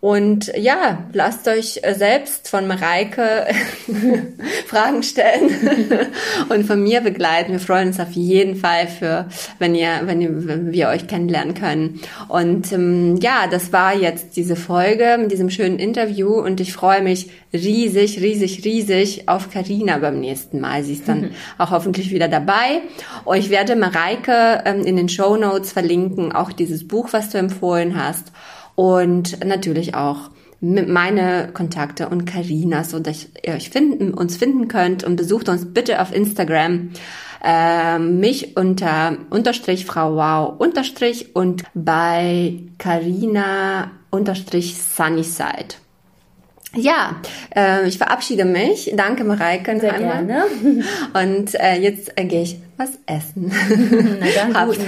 Und 0.00 0.52
ja, 0.56 1.04
lasst 1.12 1.48
euch 1.48 1.80
äh, 1.82 1.94
selbst 1.94 2.48
von 2.48 2.66
Mareike 2.66 3.46
Fragen 4.66 5.02
stellen 5.02 5.50
und 6.50 6.66
von 6.66 6.82
mir 6.82 7.00
begleiten. 7.00 7.52
Wir 7.52 7.60
freuen 7.60 7.88
uns 7.88 8.00
auf 8.00 8.12
jeden 8.12 8.56
Fall 8.56 8.86
für, 8.86 9.26
wenn 9.58 9.74
ihr, 9.74 10.02
wenn, 10.04 10.20
ihr, 10.20 10.46
wenn 10.46 10.72
wir 10.72 10.88
euch 10.88 11.06
kennenlernen 11.06 11.54
können. 11.54 12.00
Und 12.28 12.70
ähm, 12.72 13.16
ja, 13.22 13.46
das 13.50 13.72
war 13.72 13.96
jetzt 13.96 14.36
diese 14.36 14.56
Folge 14.56 15.16
mit 15.18 15.32
diesem 15.32 15.48
schönen 15.48 15.78
Interview 15.78 16.34
und 16.34 16.60
ich 16.60 16.72
freue 16.72 17.02
mich 17.02 17.30
riesig, 17.54 18.20
riesig, 18.20 18.64
riesig 18.64 19.28
auf 19.28 19.50
Karina 19.50 19.98
beim 19.98 20.20
nächsten 20.20 20.60
Mal. 20.60 20.82
Sie 20.82 20.94
ist 20.94 21.08
dann 21.08 21.30
auch 21.56 21.70
hoffentlich 21.70 22.10
wieder 22.10 22.28
dabei. 22.28 22.82
Und 23.24 23.38
ich 23.38 23.50
werde 23.50 23.76
Mareike 23.76 24.62
ähm, 24.64 24.84
in 24.84 24.96
den 24.96 25.08
Show 25.08 25.36
Notes 25.36 25.72
verlinken, 25.72 26.32
auch 26.32 26.52
dieses 26.52 26.86
Buch, 26.86 27.08
was 27.12 27.30
du 27.30 27.38
empfohlen 27.38 28.02
hast 28.02 28.32
und 28.74 29.44
natürlich 29.94 29.96
auch 29.96 30.30
meine 30.60 31.50
Kontakte 31.52 32.08
und 32.08 32.24
Karina, 32.24 32.84
so 32.84 32.98
dass 32.98 33.26
ihr 33.42 33.54
euch 33.54 33.70
finden, 33.70 34.14
uns 34.14 34.36
finden 34.36 34.68
könnt 34.68 35.04
und 35.04 35.16
besucht 35.16 35.48
uns 35.48 35.74
bitte 35.74 36.00
auf 36.00 36.14
Instagram 36.14 36.90
äh, 37.44 37.98
mich 37.98 38.56
unter 38.56 39.18
unterstrich 39.28 39.84
Frau 39.84 40.16
Wow 40.16 40.58
unterstrich 40.58 41.36
und 41.36 41.64
bei 41.74 42.60
Karina 42.78 43.90
unterstrich 44.10 44.76
Sunnyside. 44.80 45.76
Ja, 46.76 47.20
äh, 47.54 47.86
ich 47.86 47.98
verabschiede 47.98 48.44
mich. 48.44 48.92
Danke, 48.96 49.22
Mareike. 49.22 49.78
Sehr 49.78 49.94
einmal. 49.94 50.26
gerne. 50.26 50.44
Und 51.14 51.54
äh, 51.54 51.76
jetzt 51.76 52.18
äh, 52.18 52.24
gehe 52.24 52.42
ich 52.42 52.56
was 52.76 52.98
essen. 53.06 53.52
Na 54.20 54.26
dann, 54.34 54.54
habt, 54.56 54.80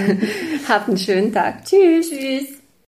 habt 0.67 0.89
einen 0.89 0.97
schönen 0.97 1.33
Tag. 1.33 1.63
Tschüss. 1.63 2.09
Tschüss. 2.09 2.56